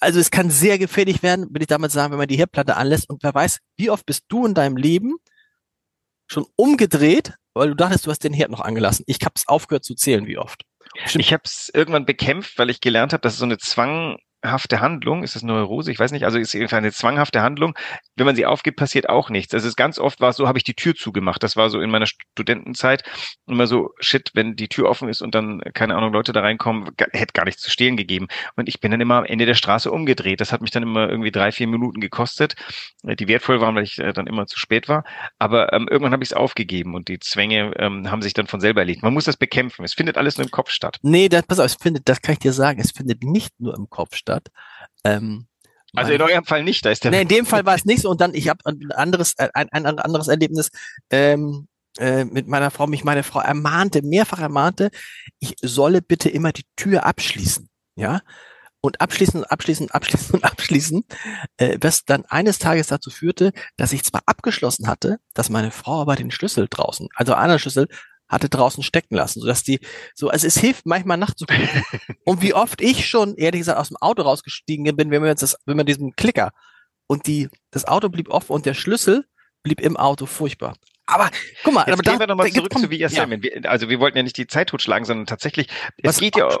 also 0.00 0.20
es 0.20 0.30
kann 0.30 0.50
sehr 0.50 0.78
gefährlich 0.78 1.22
werden, 1.22 1.48
würde 1.50 1.62
ich 1.62 1.66
damit 1.66 1.90
sagen, 1.90 2.12
wenn 2.12 2.18
man 2.18 2.28
die 2.28 2.36
Herdplatte 2.36 2.76
anlässt. 2.76 3.08
Und 3.08 3.22
wer 3.22 3.34
weiß, 3.34 3.58
wie 3.76 3.90
oft 3.90 4.06
bist 4.06 4.24
du 4.28 4.46
in 4.46 4.54
deinem 4.54 4.76
Leben 4.76 5.16
schon 6.26 6.46
umgedreht, 6.56 7.34
weil 7.54 7.70
du 7.70 7.74
dachtest, 7.74 8.06
du 8.06 8.10
hast 8.10 8.22
den 8.22 8.32
Herd 8.32 8.50
noch 8.50 8.60
angelassen. 8.60 9.04
Ich 9.08 9.18
habe 9.22 9.34
es 9.34 9.48
aufgehört 9.48 9.84
zu 9.84 9.94
zählen, 9.94 10.26
wie 10.26 10.38
oft. 10.38 10.62
Stimmt. 11.04 11.24
Ich 11.24 11.32
habe 11.32 11.42
es 11.44 11.70
irgendwann 11.72 12.06
bekämpft, 12.06 12.58
weil 12.58 12.70
ich 12.70 12.80
gelernt 12.80 13.12
habe, 13.12 13.20
dass 13.20 13.34
es 13.34 13.38
so 13.38 13.44
eine 13.44 13.58
Zwang 13.58 14.18
zwanghafte 14.40 14.80
Handlung, 14.80 15.22
ist 15.22 15.34
das 15.34 15.42
Neurose? 15.42 15.90
Ich 15.90 15.98
weiß 15.98 16.12
nicht, 16.12 16.24
also 16.24 16.38
ist 16.38 16.52
jedenfalls 16.52 16.78
eine 16.78 16.92
zwanghafte 16.92 17.42
Handlung. 17.42 17.74
Wenn 18.16 18.26
man 18.26 18.36
sie 18.36 18.46
aufgibt, 18.46 18.78
passiert 18.78 19.08
auch 19.08 19.30
nichts. 19.30 19.52
Also 19.54 19.66
es 19.66 19.70
ist 19.70 19.76
ganz 19.76 19.98
oft 19.98 20.20
war 20.20 20.30
es 20.30 20.36
so, 20.36 20.46
habe 20.46 20.58
ich 20.58 20.64
die 20.64 20.74
Tür 20.74 20.94
zugemacht. 20.94 21.42
Das 21.42 21.56
war 21.56 21.70
so 21.70 21.80
in 21.80 21.90
meiner 21.90 22.06
Studentenzeit 22.06 23.02
immer 23.46 23.66
so, 23.66 23.90
shit, 24.00 24.30
wenn 24.34 24.54
die 24.54 24.68
Tür 24.68 24.88
offen 24.88 25.08
ist 25.08 25.22
und 25.22 25.34
dann, 25.34 25.60
keine 25.74 25.96
Ahnung, 25.96 26.12
Leute 26.12 26.32
da 26.32 26.40
reinkommen, 26.40 26.90
hätte 27.12 27.32
gar 27.32 27.44
nichts 27.44 27.62
zu 27.62 27.70
stehen 27.70 27.96
gegeben. 27.96 28.28
Und 28.56 28.68
ich 28.68 28.80
bin 28.80 28.90
dann 28.90 29.00
immer 29.00 29.16
am 29.16 29.24
Ende 29.24 29.46
der 29.46 29.54
Straße 29.54 29.90
umgedreht. 29.90 30.40
Das 30.40 30.52
hat 30.52 30.60
mich 30.60 30.70
dann 30.70 30.82
immer 30.82 31.08
irgendwie 31.08 31.32
drei, 31.32 31.50
vier 31.50 31.66
Minuten 31.66 32.00
gekostet, 32.00 32.54
äh, 33.04 33.16
die 33.16 33.28
wertvoll 33.28 33.60
waren, 33.60 33.74
weil 33.74 33.84
ich 33.84 33.98
äh, 33.98 34.12
dann 34.12 34.26
immer 34.26 34.46
zu 34.46 34.58
spät 34.58 34.88
war. 34.88 35.04
Aber 35.38 35.72
ähm, 35.72 35.88
irgendwann 35.88 36.12
habe 36.12 36.22
ich 36.22 36.30
es 36.30 36.36
aufgegeben 36.36 36.94
und 36.94 37.08
die 37.08 37.18
Zwänge 37.18 37.72
ähm, 37.78 38.10
haben 38.10 38.22
sich 38.22 38.34
dann 38.34 38.46
von 38.46 38.60
selber 38.60 38.80
erledigt. 38.80 39.02
Man 39.02 39.14
muss 39.14 39.24
das 39.24 39.36
bekämpfen. 39.36 39.84
Es 39.84 39.94
findet 39.94 40.16
alles 40.16 40.38
nur 40.38 40.44
im 40.44 40.50
Kopf 40.50 40.70
statt. 40.70 40.98
Nee, 41.02 41.28
das, 41.28 41.42
pass 41.42 41.58
auf, 41.58 41.66
es 41.66 41.74
findet, 41.74 42.08
das 42.08 42.22
kann 42.22 42.34
ich 42.34 42.38
dir 42.38 42.52
sagen, 42.52 42.80
es 42.80 42.92
findet 42.92 43.24
nicht 43.24 43.60
nur 43.60 43.76
im 43.76 43.90
Kopf 43.90 44.14
statt. 44.14 44.27
Ähm, 45.04 45.46
also 45.94 46.12
in 46.12 46.22
eurem 46.22 46.44
Fall 46.44 46.64
nicht, 46.64 46.84
da 46.84 46.90
ist 46.90 47.04
der. 47.04 47.10
Nee, 47.10 47.22
in 47.22 47.28
dem 47.28 47.46
Fall 47.46 47.64
war 47.64 47.74
es 47.74 47.84
nicht 47.84 48.02
so. 48.02 48.10
Und 48.10 48.20
dann, 48.20 48.34
ich 48.34 48.48
habe 48.48 48.60
ein 48.64 48.92
anderes, 48.92 49.34
äh, 49.38 49.48
ein, 49.54 49.68
ein 49.70 49.98
anderes 49.98 50.28
Erlebnis 50.28 50.70
ähm, 51.10 51.68
äh, 51.98 52.24
mit 52.24 52.46
meiner 52.46 52.70
Frau, 52.70 52.86
mich 52.86 53.04
meine 53.04 53.22
Frau 53.22 53.40
ermahnte, 53.40 54.02
mehrfach 54.02 54.40
ermahnte, 54.40 54.90
ich 55.40 55.56
solle 55.62 56.02
bitte 56.02 56.28
immer 56.28 56.52
die 56.52 56.66
Tür 56.76 57.06
abschließen. 57.06 57.68
Ja. 57.96 58.20
Und 58.80 59.00
abschließen, 59.00 59.44
abschließen, 59.44 59.90
abschließen 59.90 60.34
und 60.36 60.44
abschließen, 60.44 61.04
äh, 61.56 61.78
was 61.80 62.04
dann 62.04 62.24
eines 62.26 62.58
Tages 62.58 62.88
dazu 62.88 63.10
führte, 63.10 63.52
dass 63.76 63.92
ich 63.92 64.04
zwar 64.04 64.22
abgeschlossen 64.26 64.86
hatte, 64.86 65.18
dass 65.34 65.50
meine 65.50 65.70
Frau 65.70 66.02
aber 66.02 66.16
den 66.16 66.30
Schlüssel 66.30 66.68
draußen, 66.70 67.08
also 67.14 67.34
einer 67.34 67.58
Schlüssel 67.58 67.88
hatte 68.28 68.48
draußen 68.48 68.82
stecken 68.82 69.14
lassen, 69.14 69.40
sodass 69.40 69.62
die 69.62 69.80
so, 70.14 70.28
also 70.28 70.46
es 70.46 70.58
hilft 70.58 70.86
manchmal 70.86 71.16
nachzugucken. 71.16 71.68
und 72.24 72.42
wie 72.42 72.54
oft 72.54 72.80
ich 72.80 73.08
schon, 73.08 73.36
ehrlich 73.36 73.60
gesagt, 73.60 73.78
aus 73.78 73.88
dem 73.88 73.96
Auto 73.98 74.22
rausgestiegen 74.22 74.84
bin, 74.96 75.10
wenn 75.10 75.20
man 75.20 75.30
jetzt 75.30 75.42
das, 75.42 75.56
wenn 75.66 75.76
man 75.76 75.86
diesen 75.86 76.14
Klicker 76.14 76.52
und 77.06 77.26
die, 77.26 77.48
das 77.70 77.86
Auto 77.86 78.08
blieb 78.08 78.28
offen 78.30 78.52
und 78.52 78.66
der 78.66 78.74
Schlüssel 78.74 79.24
blieb 79.62 79.80
im 79.80 79.96
Auto 79.96 80.26
furchtbar. 80.26 80.74
Aber 81.06 81.30
guck 81.64 81.72
mal, 81.72 81.80
Jetzt 81.86 81.94
aber 81.94 82.02
gehen 82.02 82.12
da, 82.14 82.20
wir 82.20 82.26
nochmal 82.26 82.52
zurück 82.52 82.72
zu 82.78 82.88
VSM. 82.88 83.32
Ja. 83.42 83.70
Also 83.70 83.88
wir 83.88 83.98
wollten 83.98 84.18
ja 84.18 84.22
nicht 84.22 84.36
die 84.36 84.46
Zeit 84.46 84.68
totschlagen, 84.68 85.06
sondern 85.06 85.26
tatsächlich, 85.26 85.68
es 85.96 86.04
Was 86.04 86.18
geht 86.18 86.36
ja 86.36 86.58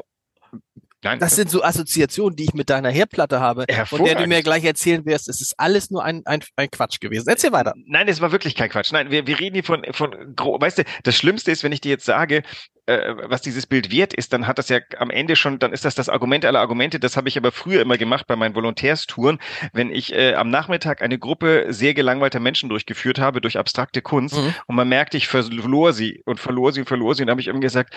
Nein, 1.02 1.20
das 1.20 1.36
sind 1.36 1.48
so 1.48 1.62
Assoziationen, 1.62 2.34
die 2.34 2.44
ich 2.44 2.54
mit 2.54 2.70
deiner 2.70 2.90
Herdplatte 2.90 3.38
habe, 3.38 3.66
von 3.86 4.04
der 4.04 4.16
du 4.16 4.26
mir 4.26 4.42
gleich 4.42 4.64
erzählen 4.64 5.04
wirst. 5.06 5.28
Es 5.28 5.40
ist 5.40 5.54
alles 5.58 5.90
nur 5.90 6.04
ein, 6.04 6.22
ein, 6.26 6.42
ein 6.56 6.70
Quatsch 6.70 6.98
gewesen. 6.98 7.28
Erzähl 7.28 7.52
weiter. 7.52 7.72
Nein, 7.86 8.08
es 8.08 8.20
war 8.20 8.32
wirklich 8.32 8.56
kein 8.56 8.68
Quatsch. 8.68 8.92
Nein, 8.92 9.10
wir, 9.10 9.26
wir 9.26 9.38
reden 9.38 9.54
hier 9.54 9.64
von, 9.64 9.84
von, 9.92 10.12
weißt 10.12 10.78
du, 10.78 10.82
das 11.04 11.16
Schlimmste 11.16 11.52
ist, 11.52 11.62
wenn 11.62 11.72
ich 11.72 11.80
dir 11.80 11.90
jetzt 11.90 12.04
sage, 12.04 12.42
äh, 12.88 13.14
was 13.28 13.42
dieses 13.42 13.66
Bild 13.66 13.92
wert 13.92 14.14
ist, 14.14 14.32
dann 14.32 14.46
hat 14.46 14.58
das 14.58 14.68
ja 14.70 14.78
am 14.98 15.10
Ende 15.10 15.36
schon, 15.36 15.58
dann 15.58 15.72
ist 15.72 15.84
das 15.84 15.94
das 15.94 16.08
Argument 16.08 16.44
aller 16.44 16.60
Argumente. 16.60 16.98
Das 16.98 17.16
habe 17.16 17.28
ich 17.28 17.36
aber 17.36 17.52
früher 17.52 17.82
immer 17.82 17.98
gemacht 17.98 18.26
bei 18.26 18.34
meinen 18.34 18.54
Volontärstouren, 18.54 19.38
wenn 19.72 19.90
ich 19.90 20.12
äh, 20.14 20.34
am 20.34 20.48
Nachmittag 20.48 21.02
eine 21.02 21.18
Gruppe 21.18 21.66
sehr 21.68 21.94
gelangweilter 21.94 22.40
Menschen 22.40 22.68
durchgeführt 22.68 23.18
habe 23.18 23.40
durch 23.40 23.58
abstrakte 23.58 24.00
Kunst 24.00 24.36
mhm. 24.36 24.54
und 24.66 24.76
man 24.76 24.88
merkte, 24.88 25.18
ich 25.18 25.28
verlor 25.28 25.92
sie 25.92 26.22
und 26.24 26.40
verlor 26.40 26.72
sie 26.72 26.80
und 26.80 26.86
verlor 26.86 27.14
sie 27.14 27.22
und 27.22 27.30
habe 27.30 27.40
ich 27.40 27.48
irgendwie 27.48 27.66
gesagt, 27.66 27.94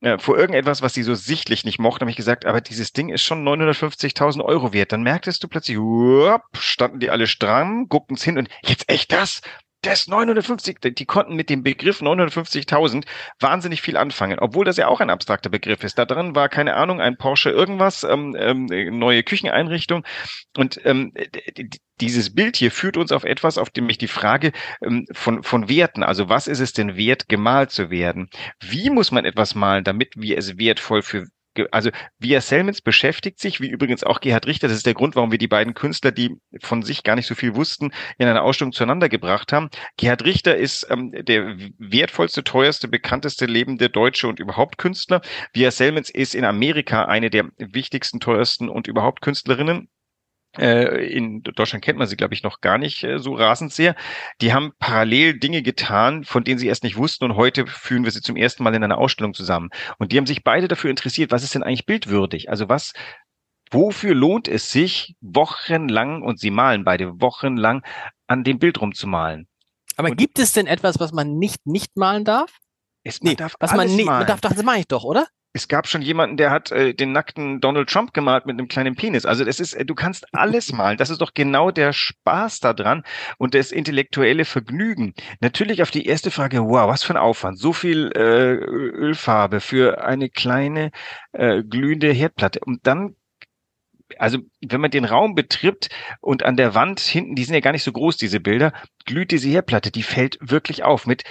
äh, 0.00 0.18
vor 0.18 0.36
irgendetwas, 0.36 0.82
was 0.82 0.94
sie 0.94 1.04
so 1.04 1.14
sichtlich 1.14 1.64
nicht 1.64 1.78
mochte, 1.78 2.00
habe 2.00 2.10
ich 2.10 2.16
gesagt, 2.16 2.44
aber 2.44 2.60
dieses 2.60 2.92
Ding 2.92 3.10
ist 3.10 3.22
schon 3.22 3.46
950.000 3.46 4.44
Euro 4.44 4.72
wert. 4.72 4.90
Dann 4.90 5.02
merktest 5.02 5.44
du 5.44 5.48
plötzlich, 5.48 5.78
uop, 5.78 6.42
standen 6.58 6.98
die 6.98 7.10
alle 7.10 7.28
stramm, 7.28 7.86
guckten's 7.88 8.24
hin 8.24 8.38
und 8.38 8.48
jetzt 8.64 8.88
echt 8.88 9.12
das? 9.12 9.40
Das 9.82 10.06
950, 10.06 10.78
die 10.96 11.04
konnten 11.04 11.34
mit 11.34 11.50
dem 11.50 11.62
Begriff 11.62 12.00
950.000 12.00 13.04
wahnsinnig 13.40 13.82
viel 13.82 13.96
anfangen, 13.96 14.38
obwohl 14.38 14.64
das 14.64 14.76
ja 14.76 14.86
auch 14.86 15.00
ein 15.00 15.10
abstrakter 15.10 15.50
Begriff 15.50 15.82
ist. 15.82 15.98
Da 15.98 16.04
drin 16.04 16.34
war 16.34 16.48
keine 16.48 16.74
Ahnung, 16.74 17.00
ein 17.00 17.16
Porsche 17.16 17.50
irgendwas, 17.50 18.04
ähm, 18.04 18.36
ähm, 18.38 18.66
neue 18.98 19.24
Kücheneinrichtung 19.24 20.04
und 20.56 20.80
ähm, 20.84 21.12
dieses 22.00 22.34
Bild 22.34 22.56
hier 22.56 22.70
führt 22.70 22.96
uns 22.96 23.12
auf 23.12 23.24
etwas, 23.24 23.58
auf 23.58 23.70
dem 23.70 23.86
mich 23.86 23.98
die 23.98 24.08
Frage 24.08 24.52
ähm, 24.82 25.06
von, 25.12 25.42
von 25.42 25.68
Werten, 25.68 26.02
also 26.02 26.28
was 26.28 26.46
ist 26.46 26.60
es 26.60 26.72
denn 26.72 26.96
wert, 26.96 27.28
gemalt 27.28 27.70
zu 27.70 27.90
werden? 27.90 28.28
Wie 28.60 28.88
muss 28.90 29.10
man 29.10 29.24
etwas 29.24 29.54
malen, 29.54 29.84
damit 29.84 30.14
wir 30.16 30.38
es 30.38 30.58
wertvoll 30.58 31.02
für 31.02 31.26
also 31.70 31.90
Via 32.18 32.40
Selmans 32.40 32.80
beschäftigt 32.80 33.38
sich, 33.38 33.60
wie 33.60 33.68
übrigens 33.68 34.04
auch 34.04 34.20
Gerhard 34.20 34.46
Richter, 34.46 34.68
das 34.68 34.76
ist 34.78 34.86
der 34.86 34.94
Grund, 34.94 35.16
warum 35.16 35.30
wir 35.30 35.38
die 35.38 35.48
beiden 35.48 35.74
Künstler, 35.74 36.10
die 36.10 36.36
von 36.60 36.82
sich 36.82 37.02
gar 37.02 37.16
nicht 37.16 37.26
so 37.26 37.34
viel 37.34 37.54
wussten, 37.54 37.92
in 38.18 38.28
einer 38.28 38.42
Ausstellung 38.42 38.72
zueinander 38.72 39.08
gebracht 39.08 39.52
haben. 39.52 39.68
Gerhard 39.96 40.24
Richter 40.24 40.56
ist 40.56 40.86
ähm, 40.90 41.12
der 41.12 41.56
wertvollste, 41.78 42.44
teuerste, 42.44 42.88
bekannteste 42.88 43.46
lebende 43.46 43.90
Deutsche 43.90 44.28
und 44.28 44.40
überhaupt 44.40 44.78
Künstler. 44.78 45.20
Via 45.52 45.70
Selmans 45.70 46.10
ist 46.10 46.34
in 46.34 46.44
Amerika 46.44 47.04
eine 47.04 47.30
der 47.30 47.48
wichtigsten, 47.58 48.20
teuersten 48.20 48.68
und 48.68 48.86
überhaupt 48.86 49.20
Künstlerinnen 49.22 49.88
in 50.58 51.42
Deutschland 51.42 51.82
kennt 51.82 51.98
man 51.98 52.06
sie, 52.06 52.16
glaube 52.16 52.34
ich, 52.34 52.42
noch 52.42 52.60
gar 52.60 52.76
nicht 52.76 53.04
äh, 53.04 53.18
so 53.18 53.34
rasend 53.34 53.72
sehr. 53.72 53.94
Die 54.40 54.52
haben 54.52 54.72
parallel 54.78 55.38
Dinge 55.38 55.62
getan, 55.62 56.24
von 56.24 56.44
denen 56.44 56.58
sie 56.58 56.66
erst 56.66 56.84
nicht 56.84 56.96
wussten 56.96 57.24
und 57.24 57.36
heute 57.36 57.66
führen 57.66 58.04
wir 58.04 58.10
sie 58.10 58.20
zum 58.20 58.36
ersten 58.36 58.62
Mal 58.62 58.74
in 58.74 58.84
einer 58.84 58.98
Ausstellung 58.98 59.32
zusammen. 59.32 59.70
Und 59.98 60.12
die 60.12 60.18
haben 60.18 60.26
sich 60.26 60.44
beide 60.44 60.68
dafür 60.68 60.90
interessiert, 60.90 61.30
was 61.30 61.42
ist 61.42 61.54
denn 61.54 61.62
eigentlich 61.62 61.86
bildwürdig? 61.86 62.50
Also 62.50 62.68
was, 62.68 62.92
wofür 63.70 64.14
lohnt 64.14 64.46
es 64.46 64.70
sich, 64.70 65.16
wochenlang, 65.22 66.22
und 66.22 66.38
sie 66.38 66.50
malen 66.50 66.84
beide 66.84 67.20
wochenlang, 67.20 67.82
an 68.26 68.44
dem 68.44 68.58
Bild 68.58 68.80
rumzumalen? 68.80 69.48
Aber 69.96 70.10
und 70.10 70.16
gibt 70.16 70.38
es 70.38 70.52
denn 70.52 70.66
etwas, 70.66 71.00
was 71.00 71.12
man 71.12 71.38
nicht 71.38 71.66
nicht 71.66 71.96
malen 71.96 72.24
darf? 72.24 72.58
Es, 73.04 73.22
man 73.22 73.30
nee, 73.30 73.36
darf 73.36 73.54
was 73.58 73.74
man 73.74 73.94
nicht, 73.94 74.06
man 74.06 74.26
darf, 74.26 74.40
das 74.40 74.62
meine 74.62 74.80
ich 74.80 74.86
doch, 74.86 75.04
oder? 75.04 75.26
Es 75.54 75.68
gab 75.68 75.86
schon 75.86 76.02
jemanden, 76.02 76.36
der 76.36 76.50
hat 76.50 76.72
äh, 76.72 76.94
den 76.94 77.12
nackten 77.12 77.60
Donald 77.60 77.90
Trump 77.90 78.14
gemalt 78.14 78.46
mit 78.46 78.58
einem 78.58 78.68
kleinen 78.68 78.94
Penis. 78.94 79.26
Also 79.26 79.44
das 79.44 79.60
ist, 79.60 79.74
äh, 79.74 79.84
du 79.84 79.94
kannst 79.94 80.26
alles 80.32 80.72
malen. 80.72 80.96
Das 80.96 81.10
ist 81.10 81.20
doch 81.20 81.34
genau 81.34 81.70
der 81.70 81.92
Spaß 81.92 82.60
daran 82.60 83.02
und 83.38 83.54
das 83.54 83.70
intellektuelle 83.70 84.44
Vergnügen. 84.44 85.14
Natürlich 85.40 85.82
auf 85.82 85.90
die 85.90 86.06
erste 86.06 86.30
Frage, 86.30 86.64
wow, 86.64 86.88
was 86.88 87.02
für 87.02 87.14
ein 87.14 87.18
Aufwand. 87.18 87.58
So 87.58 87.72
viel 87.72 88.10
äh, 88.14 88.54
Ölfarbe 88.54 89.60
für 89.60 90.04
eine 90.04 90.30
kleine 90.30 90.90
äh, 91.32 91.62
glühende 91.62 92.10
Herdplatte. 92.12 92.60
Und 92.60 92.86
dann 92.86 93.16
also 94.18 94.38
wenn 94.60 94.82
man 94.82 94.90
den 94.90 95.06
Raum 95.06 95.34
betritt 95.34 95.88
und 96.20 96.42
an 96.42 96.58
der 96.58 96.74
Wand 96.74 97.00
hinten, 97.00 97.34
die 97.34 97.44
sind 97.44 97.54
ja 97.54 97.60
gar 97.60 97.72
nicht 97.72 97.82
so 97.82 97.92
groß, 97.92 98.18
diese 98.18 98.40
Bilder, 98.40 98.74
glüht 99.06 99.30
diese 99.30 99.48
Herdplatte, 99.48 99.90
die 99.90 100.02
fällt 100.02 100.36
wirklich 100.40 100.82
auf 100.82 101.06
mit 101.06 101.24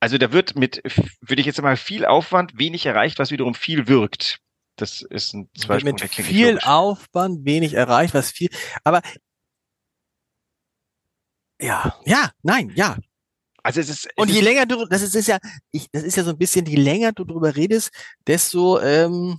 also 0.00 0.16
da 0.18 0.32
wird 0.32 0.56
mit, 0.56 0.82
würde 1.20 1.40
ich 1.40 1.46
jetzt 1.46 1.60
mal 1.60 1.76
viel 1.76 2.06
Aufwand 2.06 2.58
wenig 2.58 2.86
erreicht, 2.86 3.18
was 3.18 3.30
wiederum 3.30 3.54
viel 3.54 3.86
wirkt. 3.86 4.38
Das 4.76 5.02
ist 5.02 5.34
ein 5.34 5.50
Zweisprung. 5.56 5.92
Mit 5.92 6.10
viel 6.10 6.58
Aufwand 6.60 7.44
wenig 7.44 7.74
erreicht, 7.74 8.14
was 8.14 8.30
viel, 8.30 8.48
aber 8.82 9.02
ja, 11.60 11.94
ja, 12.06 12.30
nein, 12.42 12.72
ja. 12.74 12.96
Also 13.62 13.80
es 13.80 13.90
ist 13.90 14.06
es 14.06 14.10
und 14.16 14.30
je 14.30 14.38
ist, 14.38 14.44
länger 14.44 14.64
du, 14.64 14.86
das 14.86 15.02
ist, 15.02 15.14
ist 15.14 15.28
ja, 15.28 15.38
ich, 15.70 15.90
das 15.92 16.02
ist 16.02 16.16
ja 16.16 16.24
so 16.24 16.30
ein 16.30 16.38
bisschen, 16.38 16.64
je 16.64 16.76
länger 16.76 17.12
du 17.12 17.24
drüber 17.24 17.54
redest, 17.56 17.90
desto 18.26 18.80
ähm, 18.80 19.38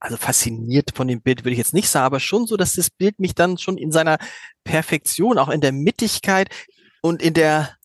also 0.00 0.16
fasziniert 0.16 0.92
von 0.94 1.06
dem 1.06 1.20
Bild 1.20 1.44
würde 1.44 1.52
ich 1.52 1.58
jetzt 1.58 1.74
nicht 1.74 1.88
sagen, 1.88 2.06
aber 2.06 2.20
schon 2.20 2.46
so, 2.46 2.56
dass 2.56 2.72
das 2.72 2.88
Bild 2.88 3.20
mich 3.20 3.34
dann 3.34 3.58
schon 3.58 3.76
in 3.76 3.92
seiner 3.92 4.16
Perfektion, 4.64 5.36
auch 5.36 5.50
in 5.50 5.60
der 5.60 5.72
Mittigkeit 5.72 6.48
und 7.02 7.20
in 7.20 7.34
der 7.34 7.76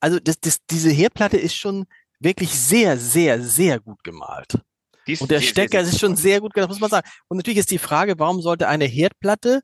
also 0.00 0.18
das, 0.18 0.40
das, 0.40 0.58
diese 0.70 0.90
Herdplatte 0.90 1.36
ist 1.36 1.54
schon 1.54 1.86
wirklich 2.18 2.50
sehr, 2.50 2.96
sehr, 2.98 3.42
sehr 3.42 3.80
gut 3.80 4.02
gemalt. 4.04 4.58
Dies, 5.06 5.20
und 5.20 5.30
der 5.30 5.40
Stecker 5.40 5.80
ist 5.80 5.98
schon 5.98 6.16
sehr 6.16 6.40
gut 6.40 6.52
gemacht, 6.52 6.70
muss 6.70 6.80
man 6.80 6.90
sagen. 6.90 7.08
Und 7.28 7.38
natürlich 7.38 7.58
ist 7.58 7.70
die 7.70 7.78
Frage, 7.78 8.18
warum 8.18 8.40
sollte 8.42 8.68
eine 8.68 8.84
Herdplatte 8.84 9.62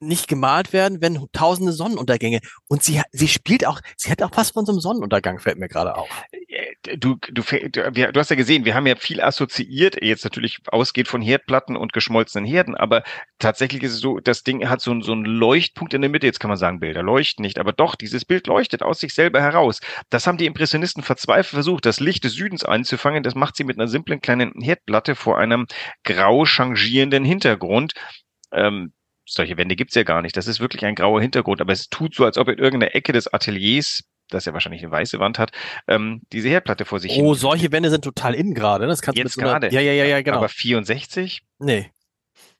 nicht 0.00 0.28
gemalt 0.28 0.72
werden, 0.72 1.00
wenn 1.00 1.26
tausende 1.32 1.72
Sonnenuntergänge. 1.72 2.40
Und 2.68 2.82
sie, 2.82 3.02
sie 3.12 3.28
spielt 3.28 3.66
auch, 3.66 3.80
sie 3.96 4.10
hat 4.10 4.22
auch 4.22 4.34
fast 4.34 4.54
von 4.54 4.64
so 4.64 4.72
einem 4.72 4.80
Sonnenuntergang, 4.80 5.38
fällt 5.38 5.58
mir 5.58 5.68
gerade 5.68 5.94
auf. 5.94 6.08
Äh, 6.32 6.96
du, 6.96 7.16
du, 7.30 7.42
du 7.42 8.20
hast 8.20 8.30
ja 8.30 8.36
gesehen, 8.36 8.64
wir 8.64 8.74
haben 8.74 8.86
ja 8.86 8.96
viel 8.96 9.20
assoziiert, 9.20 10.02
jetzt 10.02 10.24
natürlich 10.24 10.58
ausgeht 10.68 11.08
von 11.08 11.20
Herdplatten 11.20 11.76
und 11.76 11.92
geschmolzenen 11.92 12.46
Herden, 12.46 12.74
aber 12.74 13.02
tatsächlich 13.38 13.82
ist 13.82 13.92
es 13.92 14.00
so, 14.00 14.18
das 14.18 14.42
Ding 14.42 14.68
hat 14.68 14.80
so, 14.80 14.98
so 15.00 15.12
einen 15.12 15.24
Leuchtpunkt 15.24 15.94
in 15.94 16.00
der 16.00 16.10
Mitte, 16.10 16.26
jetzt 16.26 16.40
kann 16.40 16.48
man 16.48 16.58
sagen, 16.58 16.80
Bilder 16.80 17.02
leuchten 17.02 17.42
nicht, 17.42 17.58
aber 17.58 17.72
doch, 17.72 17.94
dieses 17.94 18.24
Bild 18.24 18.46
leuchtet 18.46 18.82
aus 18.82 19.00
sich 19.00 19.14
selber 19.14 19.40
heraus. 19.40 19.80
Das 20.08 20.26
haben 20.26 20.38
die 20.38 20.46
Impressionisten 20.46 21.02
verzweifelt 21.02 21.54
versucht, 21.54 21.86
das 21.86 22.00
Licht 22.00 22.24
des 22.24 22.32
Südens 22.32 22.64
einzufangen, 22.64 23.22
das 23.22 23.34
macht 23.34 23.56
sie 23.56 23.64
mit 23.64 23.78
einer 23.78 23.88
simplen 23.88 24.20
kleinen 24.20 24.52
Herdplatte 24.60 25.14
vor 25.14 25.38
einem 25.38 25.66
grau 26.04 26.44
changierenden 26.46 27.24
Hintergrund. 27.24 27.92
Ähm, 28.52 28.92
solche 29.32 29.56
Wände 29.56 29.76
gibt's 29.76 29.94
ja 29.94 30.02
gar 30.02 30.22
nicht. 30.22 30.36
Das 30.36 30.46
ist 30.46 30.60
wirklich 30.60 30.84
ein 30.84 30.94
grauer 30.94 31.20
Hintergrund, 31.20 31.60
aber 31.60 31.72
es 31.72 31.88
tut 31.88 32.14
so, 32.14 32.24
als 32.24 32.38
ob 32.38 32.48
in 32.48 32.58
irgendeiner 32.58 32.94
Ecke 32.94 33.12
des 33.12 33.32
Ateliers 33.32 34.04
das 34.30 34.44
ja 34.44 34.52
wahrscheinlich 34.52 34.82
eine 34.82 34.90
weiße 34.92 35.18
Wand 35.18 35.38
hat, 35.38 35.52
ähm, 35.88 36.22
diese 36.32 36.48
Herdplatte 36.48 36.84
vor 36.84 37.00
sich. 37.00 37.18
Oh, 37.18 37.34
solche 37.34 37.72
Wände 37.72 37.90
sind 37.90 38.04
total 38.04 38.34
innen 38.34 38.54
gerade. 38.54 38.86
Das 38.86 39.02
kannst 39.02 39.18
Jetzt 39.18 39.36
gerade. 39.36 39.72
Ja, 39.72 39.80
ja, 39.80 39.92
ja, 39.92 40.04
ja, 40.04 40.22
genau. 40.22 40.38
Aber 40.38 40.48
64? 40.48 41.42
Nee. 41.58 41.90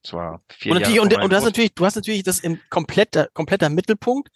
Zwar 0.03 0.41
vier 0.49 0.73
und, 0.73 0.81
Jahre 0.81 1.01
und, 1.01 1.13
und 1.15 1.31
du 1.31 1.35
hast 1.35 1.43
natürlich, 1.43 1.73
du 1.75 1.85
hast 1.85 1.95
natürlich 1.95 2.23
das 2.23 2.39
im 2.39 2.59
kompletter, 2.69 3.29
kompletter 3.33 3.69
Mittelpunkt. 3.69 4.29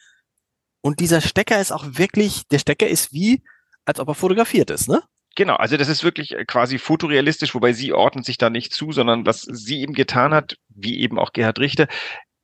Und 0.81 0.99
dieser 0.99 1.21
Stecker 1.21 1.59
ist 1.59 1.71
auch 1.71 1.83
wirklich, 1.87 2.47
der 2.47 2.59
Stecker 2.59 2.87
ist 2.87 3.11
wie, 3.11 3.41
als 3.85 3.99
ob 3.99 4.07
er 4.07 4.15
fotografiert 4.15 4.69
ist, 4.69 4.87
ne? 4.87 5.01
Genau, 5.35 5.55
also 5.55 5.75
das 5.75 5.89
ist 5.89 6.03
wirklich 6.03 6.31
äh, 6.31 6.45
quasi 6.45 6.77
fotorealistisch, 6.77 7.55
wobei 7.55 7.73
sie 7.73 7.91
ordnet 7.91 8.25
sich 8.25 8.37
da 8.37 8.49
nicht 8.49 8.73
zu, 8.73 8.91
sondern 8.93 9.25
was 9.25 9.41
sie 9.41 9.81
eben 9.81 9.93
getan 9.93 10.33
hat, 10.33 10.57
wie 10.69 10.99
eben 11.01 11.19
auch 11.19 11.33
Gerhard 11.33 11.59
Richter, 11.59 11.87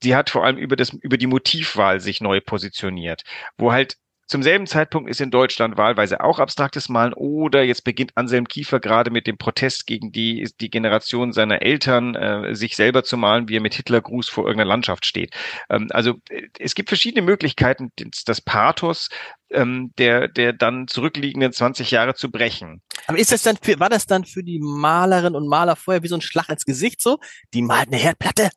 sie 0.02 0.16
hat 0.16 0.30
vor 0.30 0.46
allem 0.46 0.58
über 0.58 0.76
das, 0.76 0.94
über 0.94 1.18
die 1.18 1.28
Motivwahl 1.28 2.00
sich 2.00 2.22
neu 2.22 2.42
positioniert, 2.42 3.24
wo 3.58 3.72
halt 3.72 3.98
zum 4.32 4.44
selben 4.44 4.66
Zeitpunkt 4.66 5.10
ist 5.10 5.20
in 5.20 5.30
Deutschland 5.30 5.76
wahlweise 5.76 6.24
auch 6.24 6.40
abstraktes 6.40 6.88
Malen 6.88 7.14
oder 7.14 7.64
jetzt 7.64 7.84
beginnt 7.84 8.14
Anselm 8.16 8.48
Kiefer 8.48 8.80
gerade 8.80 9.12
mit 9.12 9.28
dem 9.28 9.38
Protest 9.38 9.86
gegen 9.86 10.14
die, 10.14 10.50
die 10.62 10.70
Generation 10.70 11.34
seiner 11.34 11.62
Eltern, 11.62 12.16
äh, 12.16 12.56
sich 12.56 12.78
selber 12.78 13.04
zu 13.04 13.18
malen, 13.18 13.50
wie 13.50 13.58
er 13.58 13.62
mit 13.62 13.74
Hitlergruß 13.74 14.30
vor 14.30 14.46
irgendeiner 14.46 14.70
Landschaft 14.70 15.06
steht. 15.06 15.36
Ähm, 15.70 15.90
also 15.92 16.14
äh, 16.30 16.48
es 16.60 16.76
gibt 16.76 16.88
verschiedene 16.88 17.24
Möglichkeiten, 17.24 17.92
das 18.26 18.40
Pathos 18.40 19.10
ähm, 19.50 19.92
der, 19.98 20.30
der 20.30 20.54
dann 20.54 20.88
zurückliegenden 20.88 21.52
20 21.52 21.92
Jahre 21.92 22.16
zu 22.16 22.32
brechen. 22.32 22.82
Aber 23.08 23.20
ist 23.20 23.34
das 23.34 23.44
dann 23.44 23.58
für, 23.62 23.82
war 23.82 23.90
das 23.90 24.06
dann 24.06 24.24
für 24.24 24.44
die 24.44 24.60
Malerinnen 24.62 25.36
und 25.36 25.50
Maler 25.50 25.76
vorher 25.76 26.04
wie 26.04 26.08
so 26.08 26.16
ein 26.16 26.22
Schlag 26.22 26.48
ins 26.48 26.64
Gesicht 26.64 27.02
so? 27.02 27.20
Die 27.54 27.62
malt 27.62 27.90
eine 27.90 27.98
Herdplatte, 27.98 28.50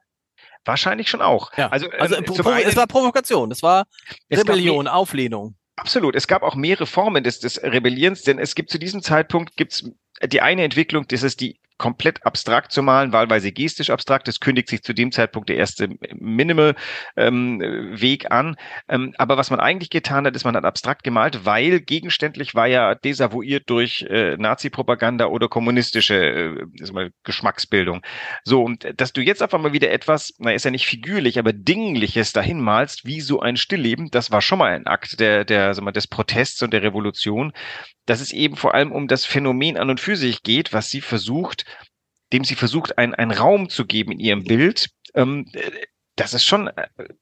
Wahrscheinlich 0.64 1.10
schon 1.10 1.22
auch. 1.22 1.52
Ja. 1.56 1.68
Also, 1.68 1.88
also 1.98 2.16
ähm, 2.16 2.24
es 2.24 2.76
war 2.76 2.86
Provokation, 2.86 3.50
es 3.50 3.62
war 3.62 3.86
Rebellion, 4.30 4.88
Auflehnung. 4.88 5.56
Absolut. 5.76 6.14
Es 6.14 6.26
gab 6.26 6.42
auch 6.42 6.54
mehrere 6.54 6.86
Formen 6.86 7.24
des, 7.24 7.40
des 7.40 7.62
Rebellierens, 7.62 8.22
denn 8.22 8.38
es 8.38 8.54
gibt 8.54 8.70
zu 8.70 8.78
diesem 8.78 9.02
Zeitpunkt 9.02 9.56
gibt's 9.56 9.84
die 10.24 10.40
eine 10.40 10.62
Entwicklung, 10.62 11.06
das 11.08 11.22
ist 11.22 11.40
die 11.40 11.58
komplett 11.76 12.24
abstrakt 12.24 12.72
zu 12.72 12.82
malen, 12.82 13.12
wahlweise 13.12 13.52
gestisch 13.52 13.90
abstrakt. 13.90 14.28
Das 14.28 14.40
kündigt 14.40 14.68
sich 14.68 14.82
zu 14.82 14.92
dem 14.92 15.12
Zeitpunkt 15.12 15.48
der 15.48 15.56
erste 15.56 15.88
Minimal-Weg 16.14 18.24
ähm, 18.24 18.30
an. 18.30 18.56
Ähm, 18.88 19.14
aber 19.18 19.36
was 19.36 19.50
man 19.50 19.60
eigentlich 19.60 19.90
getan 19.90 20.26
hat, 20.26 20.36
ist, 20.36 20.44
man 20.44 20.56
hat 20.56 20.64
abstrakt 20.64 21.02
gemalt, 21.02 21.44
weil 21.44 21.80
gegenständlich 21.80 22.54
war 22.54 22.66
ja 22.66 22.94
desavouiert 22.94 23.68
durch 23.68 24.06
äh, 24.08 24.36
Nazi-Propaganda 24.36 25.26
oder 25.26 25.48
kommunistische 25.48 26.14
äh, 26.14 26.92
mal, 26.92 27.10
Geschmacksbildung. 27.24 28.02
So, 28.44 28.62
und 28.62 28.86
dass 28.96 29.12
du 29.12 29.20
jetzt 29.20 29.42
auf 29.42 29.52
einmal 29.52 29.72
wieder 29.72 29.90
etwas, 29.90 30.34
na, 30.38 30.52
ist 30.52 30.64
ja 30.64 30.70
nicht 30.70 30.86
figürlich, 30.86 31.38
aber 31.38 31.52
Dingliches 31.52 32.32
dahin 32.32 32.60
malst, 32.60 33.04
wie 33.04 33.20
so 33.20 33.40
ein 33.40 33.56
Stillleben, 33.56 34.10
das 34.10 34.30
war 34.30 34.42
schon 34.42 34.58
mal 34.58 34.72
ein 34.72 34.86
Akt 34.86 35.18
der, 35.18 35.44
der, 35.44 35.74
sag 35.74 35.84
mal, 35.84 35.92
des 35.92 36.06
Protests 36.06 36.62
und 36.62 36.72
der 36.72 36.82
Revolution 36.82 37.52
dass 38.06 38.20
es 38.20 38.32
eben 38.32 38.56
vor 38.56 38.74
allem 38.74 38.92
um 38.92 39.08
das 39.08 39.24
Phänomen 39.24 39.76
an 39.76 39.90
und 39.90 40.00
für 40.00 40.16
sich 40.16 40.42
geht, 40.42 40.72
was 40.72 40.90
sie 40.90 41.00
versucht, 41.00 41.64
dem 42.34 42.44
sie 42.44 42.56
versucht, 42.56 42.98
ein, 42.98 43.14
einen 43.14 43.30
Raum 43.30 43.68
zu 43.68 43.86
geben 43.86 44.12
in 44.12 44.20
ihrem 44.20 44.44
Bild. 44.44 44.90
Ähm, 45.14 45.50
das 46.16 46.34
ist 46.34 46.44
schon, 46.44 46.70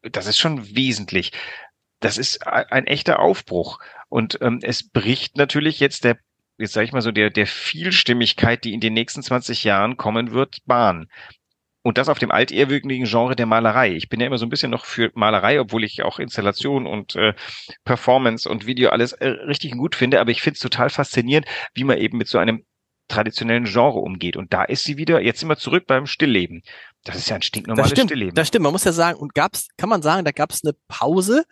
das 0.02 0.26
ist 0.26 0.38
schon 0.38 0.74
wesentlich. 0.74 1.32
Das 2.00 2.18
ist 2.18 2.46
ein 2.46 2.86
echter 2.86 3.20
Aufbruch. 3.20 3.78
Und 4.08 4.38
ähm, 4.40 4.60
es 4.62 4.88
bricht 4.88 5.36
natürlich 5.36 5.78
jetzt 5.80 6.04
der 6.04 6.18
jetzt 6.58 6.74
sage 6.74 6.84
ich 6.84 6.92
mal 6.92 7.02
so, 7.02 7.10
der, 7.10 7.30
der 7.30 7.46
Vielstimmigkeit, 7.46 8.64
die 8.64 8.72
in 8.72 8.80
den 8.80 8.94
nächsten 8.94 9.22
20 9.22 9.64
Jahren 9.64 9.96
kommen 9.96 10.32
wird, 10.32 10.58
Bahn. 10.64 11.08
Und 11.82 11.98
das 11.98 12.08
auf 12.08 12.20
dem 12.20 12.30
altehrwürdigen 12.30 13.06
Genre 13.06 13.34
der 13.34 13.46
Malerei. 13.46 13.92
Ich 13.96 14.08
bin 14.08 14.20
ja 14.20 14.28
immer 14.28 14.38
so 14.38 14.46
ein 14.46 14.50
bisschen 14.50 14.70
noch 14.70 14.84
für 14.84 15.10
Malerei, 15.14 15.60
obwohl 15.60 15.82
ich 15.82 16.02
auch 16.02 16.20
Installation 16.20 16.86
und 16.86 17.16
äh, 17.16 17.34
Performance 17.84 18.48
und 18.48 18.66
Video 18.66 18.90
alles 18.90 19.12
äh, 19.14 19.26
richtig 19.26 19.72
gut 19.72 19.96
finde. 19.96 20.20
Aber 20.20 20.30
ich 20.30 20.42
finde 20.42 20.54
es 20.54 20.60
total 20.60 20.90
faszinierend, 20.90 21.46
wie 21.74 21.82
man 21.82 21.98
eben 21.98 22.18
mit 22.18 22.28
so 22.28 22.38
einem 22.38 22.64
traditionellen 23.12 23.64
Genre 23.64 23.98
umgeht. 23.98 24.36
Und 24.36 24.52
da 24.52 24.64
ist 24.64 24.84
sie 24.84 24.96
wieder, 24.96 25.20
jetzt 25.20 25.40
sind 25.40 25.48
wir 25.48 25.56
zurück 25.56 25.84
beim 25.86 26.06
Stillleben. 26.06 26.62
Das 27.04 27.16
ist 27.16 27.28
ja 27.28 27.36
ein 27.36 27.42
stinknormales 27.42 27.90
das 27.90 27.98
stimmt, 27.98 28.10
Stillleben. 28.10 28.34
Das 28.34 28.48
stimmt, 28.48 28.62
man 28.64 28.72
muss 28.72 28.84
ja 28.84 28.92
sagen, 28.92 29.18
und 29.18 29.34
gab's, 29.34 29.68
kann 29.76 29.88
man 29.88 30.02
sagen, 30.02 30.24
da 30.24 30.32
gab 30.32 30.50
es 30.50 30.64
eine 30.64 30.74
Pause 30.88 31.44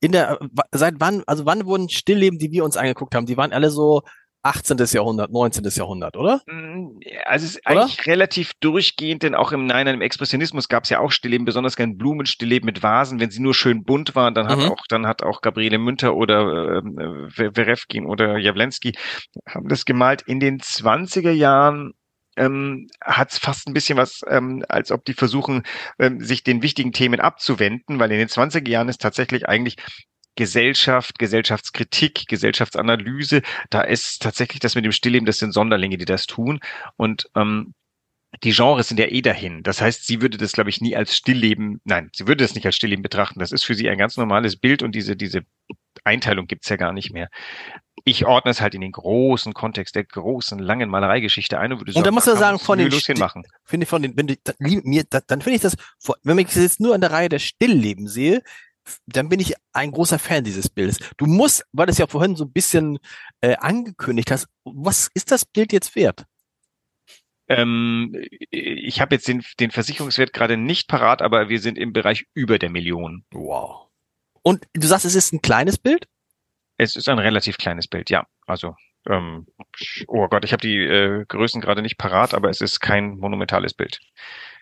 in 0.00 0.12
der, 0.12 0.38
seit 0.72 0.94
wann, 0.98 1.22
also 1.26 1.46
wann 1.46 1.64
wurden 1.64 1.88
Stillleben, 1.88 2.38
die 2.38 2.50
wir 2.50 2.64
uns 2.64 2.76
angeguckt 2.76 3.14
haben, 3.14 3.26
die 3.26 3.36
waren 3.36 3.52
alle 3.52 3.70
so 3.70 4.02
18. 4.46 4.78
Jahrhundert, 4.92 5.32
19. 5.32 5.64
Jahrhundert, 5.64 6.16
oder? 6.16 6.42
Mm, 6.46 7.00
also 7.24 7.44
es 7.46 7.56
ist 7.56 7.66
oder? 7.66 7.82
eigentlich 7.82 8.06
relativ 8.06 8.52
durchgehend, 8.60 9.22
denn 9.22 9.34
auch 9.34 9.52
im 9.52 9.66
Nein, 9.66 9.86
im 9.86 10.00
Expressionismus 10.00 10.68
gab 10.68 10.84
es 10.84 10.90
ja 10.90 11.00
auch 11.00 11.10
Stillleben, 11.10 11.44
besonders 11.44 11.76
gern 11.76 11.96
Blumenstillleben 11.96 12.66
mit 12.66 12.82
Vasen, 12.82 13.20
wenn 13.20 13.30
sie 13.30 13.42
nur 13.42 13.54
schön 13.54 13.84
bunt 13.84 14.14
waren, 14.14 14.34
dann 14.34 14.48
hat 14.48 14.58
mhm. 14.58 14.70
auch, 14.70 14.84
dann 14.88 15.06
hat 15.06 15.22
auch 15.22 15.40
Gabriele 15.40 15.78
Münter 15.78 16.14
oder 16.14 16.78
äh, 16.78 17.56
Werefkin 17.56 18.06
oder 18.06 18.38
Jawlensky 18.38 18.92
haben 19.48 19.68
das 19.68 19.84
gemalt. 19.84 20.22
In 20.22 20.40
den 20.40 20.60
20er 20.60 21.32
Jahren 21.32 21.92
ähm, 22.36 22.88
hat 23.02 23.32
es 23.32 23.38
fast 23.38 23.66
ein 23.66 23.74
bisschen 23.74 23.98
was, 23.98 24.20
ähm, 24.28 24.64
als 24.68 24.92
ob 24.92 25.04
die 25.04 25.14
versuchen, 25.14 25.62
ähm, 25.98 26.20
sich 26.20 26.44
den 26.44 26.62
wichtigen 26.62 26.92
Themen 26.92 27.20
abzuwenden, 27.20 27.98
weil 27.98 28.12
in 28.12 28.18
den 28.18 28.28
20er 28.28 28.68
Jahren 28.68 28.88
ist 28.88 29.00
tatsächlich 29.00 29.48
eigentlich 29.48 29.76
Gesellschaft, 30.36 31.18
Gesellschaftskritik, 31.18 32.26
Gesellschaftsanalyse. 32.28 33.42
Da 33.70 33.80
ist 33.80 34.22
tatsächlich 34.22 34.60
das 34.60 34.74
mit 34.74 34.84
dem 34.84 34.92
Stillleben, 34.92 35.26
das 35.26 35.38
sind 35.38 35.52
Sonderlinge, 35.52 35.96
die 35.96 36.04
das 36.04 36.26
tun. 36.26 36.60
Und 36.96 37.28
ähm, 37.34 37.74
die 38.42 38.52
Genres 38.52 38.88
sind 38.88 39.00
ja 39.00 39.06
eh 39.06 39.22
dahin. 39.22 39.62
Das 39.62 39.80
heißt, 39.80 40.06
sie 40.06 40.20
würde 40.20 40.36
das, 40.36 40.52
glaube 40.52 40.70
ich, 40.70 40.80
nie 40.80 40.96
als 40.96 41.16
Stillleben, 41.16 41.80
nein, 41.84 42.10
sie 42.14 42.26
würde 42.26 42.44
das 42.44 42.54
nicht 42.54 42.66
als 42.66 42.76
Stillleben 42.76 43.02
betrachten. 43.02 43.40
Das 43.40 43.52
ist 43.52 43.64
für 43.64 43.74
sie 43.74 43.88
ein 43.88 43.98
ganz 43.98 44.16
normales 44.16 44.56
Bild 44.56 44.82
und 44.82 44.94
diese, 44.94 45.16
diese 45.16 45.42
Einteilung 46.04 46.46
gibt's 46.46 46.68
ja 46.68 46.76
gar 46.76 46.92
nicht 46.92 47.12
mehr. 47.12 47.28
Ich 48.04 48.26
ordne 48.26 48.50
es 48.50 48.60
halt 48.60 48.74
in 48.74 48.82
den 48.82 48.92
großen 48.92 49.54
Kontext 49.54 49.96
der 49.96 50.04
großen, 50.04 50.58
langen 50.58 50.90
Malereigeschichte 50.90 51.58
ein 51.58 51.72
und 51.72 51.80
würde 51.80 51.92
sagen, 51.92 52.00
und 52.00 52.06
da 52.06 52.10
muss 52.12 52.26
man 52.26 52.36
sagen, 52.36 52.58
von 52.58 52.78
den, 52.78 52.90
finde 53.64 53.84
ich 53.84 53.88
von 53.88 54.02
den, 54.02 54.16
wenn 54.16 54.26
du, 54.26 54.36
mir, 54.58 55.04
dann 55.08 55.40
finde 55.40 55.56
ich 55.56 55.62
das, 55.62 55.76
wenn 56.22 56.38
ich 56.38 56.46
das 56.46 56.56
jetzt 56.56 56.80
nur 56.80 56.94
an 56.94 57.00
der 57.00 57.10
Reihe 57.10 57.28
der 57.28 57.38
Stillleben 57.38 58.06
sehe, 58.06 58.42
dann 59.06 59.28
bin 59.28 59.40
ich 59.40 59.54
ein 59.72 59.90
großer 59.90 60.18
Fan 60.18 60.44
dieses 60.44 60.68
Bildes. 60.68 60.98
Du 61.16 61.26
musst, 61.26 61.64
weil 61.72 61.86
du 61.86 61.92
es 61.92 61.98
ja 61.98 62.06
vorhin 62.06 62.36
so 62.36 62.44
ein 62.44 62.52
bisschen 62.52 62.98
äh, 63.40 63.56
angekündigt 63.56 64.30
hast, 64.30 64.48
was 64.64 65.10
ist 65.14 65.30
das 65.30 65.44
Bild 65.44 65.72
jetzt 65.72 65.96
wert? 65.96 66.24
Ähm, 67.48 68.12
ich 68.50 69.00
habe 69.00 69.14
jetzt 69.14 69.28
den, 69.28 69.44
den 69.60 69.70
Versicherungswert 69.70 70.32
gerade 70.32 70.56
nicht 70.56 70.88
parat, 70.88 71.22
aber 71.22 71.48
wir 71.48 71.60
sind 71.60 71.78
im 71.78 71.92
Bereich 71.92 72.26
über 72.34 72.58
der 72.58 72.70
Million. 72.70 73.24
Wow. 73.32 73.88
Und 74.42 74.66
du 74.74 74.86
sagst, 74.86 75.04
es 75.04 75.14
ist 75.14 75.32
ein 75.32 75.42
kleines 75.42 75.78
Bild? 75.78 76.08
Es 76.76 76.96
ist 76.96 77.08
ein 77.08 77.18
relativ 77.18 77.56
kleines 77.56 77.88
Bild, 77.88 78.10
ja. 78.10 78.26
Also, 78.46 78.74
ähm, 79.08 79.46
oh 80.08 80.28
Gott, 80.28 80.44
ich 80.44 80.52
habe 80.52 80.60
die 80.60 80.78
äh, 80.78 81.24
Größen 81.26 81.60
gerade 81.60 81.82
nicht 81.82 81.98
parat, 81.98 82.34
aber 82.34 82.50
es 82.50 82.60
ist 82.60 82.80
kein 82.80 83.16
monumentales 83.18 83.74
Bild. 83.74 84.00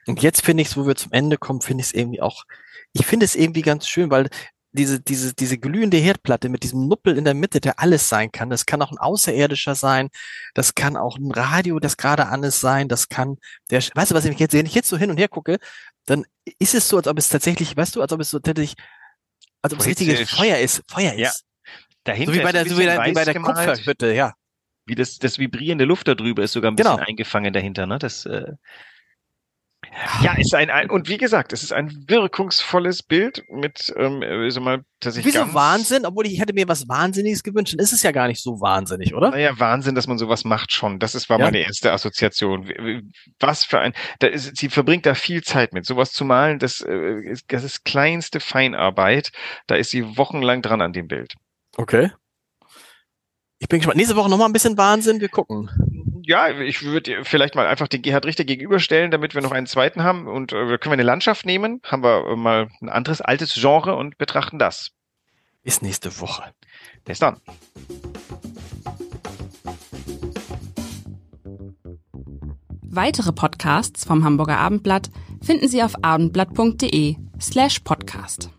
Und 0.06 0.22
jetzt 0.22 0.42
finde 0.44 0.62
ich 0.62 0.68
es, 0.68 0.76
wo 0.76 0.86
wir 0.86 0.96
zum 0.96 1.12
Ende 1.12 1.38
kommen, 1.38 1.60
finde 1.60 1.82
ich 1.82 1.88
es 1.88 1.94
irgendwie 1.94 2.20
auch, 2.20 2.44
ich 2.92 3.06
finde 3.06 3.24
es 3.24 3.34
irgendwie 3.34 3.62
ganz 3.62 3.88
schön, 3.88 4.10
weil 4.10 4.28
diese, 4.74 5.00
diese, 5.00 5.34
diese 5.34 5.56
glühende 5.56 5.96
Herdplatte 5.96 6.48
mit 6.48 6.64
diesem 6.64 6.88
Nuppel 6.88 7.16
in 7.16 7.24
der 7.24 7.34
Mitte, 7.34 7.60
der 7.60 7.78
alles 7.78 8.08
sein 8.08 8.32
kann. 8.32 8.50
Das 8.50 8.66
kann 8.66 8.82
auch 8.82 8.90
ein 8.90 8.98
Außerirdischer 8.98 9.76
sein. 9.76 10.08
Das 10.52 10.74
kann 10.74 10.96
auch 10.96 11.16
ein 11.16 11.30
Radio, 11.30 11.78
das 11.78 11.96
gerade 11.96 12.26
an 12.26 12.42
ist 12.42 12.60
sein. 12.60 12.88
Das 12.88 13.08
kann 13.08 13.38
der, 13.70 13.80
weißt 13.94 14.10
du, 14.10 14.14
was 14.16 14.24
ich 14.24 14.38
jetzt, 14.38 14.52
wenn 14.52 14.66
ich 14.66 14.74
jetzt 14.74 14.88
so 14.88 14.98
hin 14.98 15.10
und 15.10 15.16
her 15.16 15.28
gucke, 15.28 15.58
dann 16.06 16.24
ist 16.58 16.74
es 16.74 16.88
so, 16.88 16.96
als 16.96 17.06
ob 17.06 17.18
es 17.18 17.28
tatsächlich, 17.28 17.76
weißt 17.76 17.94
du, 17.94 18.02
als 18.02 18.12
ob 18.12 18.20
es 18.20 18.30
so 18.30 18.40
tatsächlich, 18.40 18.74
als 19.62 19.72
ob 19.72 19.80
es 19.80 19.86
richtiges 19.86 20.28
Feuer 20.28 20.58
ist, 20.58 20.82
Feuer 20.90 21.12
ist. 21.12 21.20
Ja. 21.20 21.32
Dahinter 22.02 22.32
so 22.32 22.38
wie 22.38 22.42
bei 22.42 22.52
der, 22.52 22.68
so 22.68 22.76
wie, 22.76 22.82
der, 22.82 23.04
wie 23.04 23.12
bei 23.12 23.24
der 23.24 23.40
Kupferhütte, 23.40 24.12
ja. 24.12 24.34
Wie 24.86 24.96
das, 24.96 25.18
das 25.18 25.38
vibrierende 25.38 25.84
Luft 25.84 26.08
darüber 26.08 26.42
ist 26.42 26.52
sogar 26.52 26.70
ein 26.70 26.76
bisschen 26.76 26.96
genau. 26.96 27.06
eingefangen 27.06 27.52
dahinter, 27.54 27.86
ne? 27.86 27.98
Das, 27.98 28.26
äh, 28.26 28.52
ja, 30.22 30.35
ist 30.35 30.54
ein, 30.54 30.70
ein, 30.70 30.90
und 30.90 31.09
wie 31.09 31.18
gesagt, 31.18 31.52
es 31.52 31.62
ist 31.62 31.72
ein 31.72 32.04
wirkungsvolles 32.09 33.02
Bild 33.02 33.44
mit, 33.48 33.92
ähm, 33.96 34.22
äh, 34.22 34.50
so 34.50 34.61
mal, 34.61 34.85
dass 35.00 35.16
ich 35.16 35.24
Wieso 35.24 35.54
Wahnsinn? 35.54 36.04
Obwohl 36.04 36.26
ich 36.26 36.40
hätte 36.40 36.52
mir 36.52 36.66
was 36.68 36.88
Wahnsinniges 36.88 37.42
gewünscht, 37.42 37.74
dann 37.74 37.80
ist 37.80 37.92
es 37.92 38.02
ja 38.02 38.11
gar 38.11 38.26
nicht 38.26 38.42
so 38.42 38.61
wahnsinnig, 38.61 39.14
oder? 39.14 39.30
Naja, 39.30 39.59
Wahnsinn, 39.59 39.94
dass 39.94 40.07
man 40.07 40.18
sowas 40.18 40.44
macht 40.44 40.72
schon. 40.72 40.98
Das 40.98 41.14
ist, 41.14 41.28
war 41.30 41.38
ja. 41.38 41.44
meine 41.46 41.59
erste 41.59 41.92
Assoziation. 41.92 42.68
Was 43.38 43.64
für 43.64 43.80
ein, 43.80 43.92
da 44.18 44.26
ist, 44.26 44.57
sie 44.57 44.68
verbringt 44.68 45.07
da 45.07 45.14
viel 45.14 45.42
Zeit 45.42 45.72
mit. 45.72 45.87
Sowas 45.87 46.12
zu 46.12 46.24
malen, 46.24 46.59
das, 46.59 46.80
äh, 46.80 47.35
das 47.48 47.64
ist 47.64 47.85
kleinste 47.85 48.40
Feinarbeit. 48.40 49.30
Da 49.66 49.76
ist 49.76 49.90
sie 49.90 50.16
wochenlang 50.16 50.62
dran 50.62 50.80
an 50.80 50.92
dem 50.92 51.07
Bild. 51.07 51.35
Okay. 51.76 52.11
Ich 53.59 53.68
bin 53.68 53.78
gespannt. 53.78 53.96
Nächste 53.96 54.16
Woche 54.16 54.28
nochmal 54.28 54.48
ein 54.48 54.52
bisschen 54.52 54.76
Wahnsinn. 54.76 55.20
Wir 55.20 55.28
gucken 55.28 55.70
ja, 56.26 56.48
ich 56.48 56.82
würde 56.82 57.24
vielleicht 57.24 57.54
mal 57.54 57.66
einfach 57.66 57.88
den 57.88 58.02
Gerhard 58.02 58.24
Richter 58.24 58.44
gegenüberstellen, 58.44 59.10
damit 59.10 59.34
wir 59.34 59.42
noch 59.42 59.52
einen 59.52 59.66
zweiten 59.66 60.02
haben. 60.02 60.26
Und 60.26 60.52
äh, 60.52 60.78
können 60.78 60.87
wir 60.87 60.92
eine 60.92 61.02
Landschaft 61.02 61.44
nehmen, 61.44 61.80
haben 61.84 62.02
wir 62.02 62.26
äh, 62.26 62.37
mal 62.37 62.68
ein 62.80 62.88
anderes 62.88 63.20
altes 63.20 63.54
Genre 63.54 63.94
und 63.94 64.18
betrachten 64.18 64.58
das. 64.58 64.92
Bis 65.62 65.82
nächste 65.82 66.20
Woche. 66.20 66.52
Bis 67.04 67.18
dann. 67.18 67.40
Weitere 72.82 73.32
Podcasts 73.32 74.04
vom 74.04 74.24
Hamburger 74.24 74.58
Abendblatt 74.58 75.10
finden 75.42 75.68
Sie 75.68 75.82
auf 75.82 76.04
abendblatt.de 76.04 77.16
slash 77.40 77.80
podcast. 77.80 78.50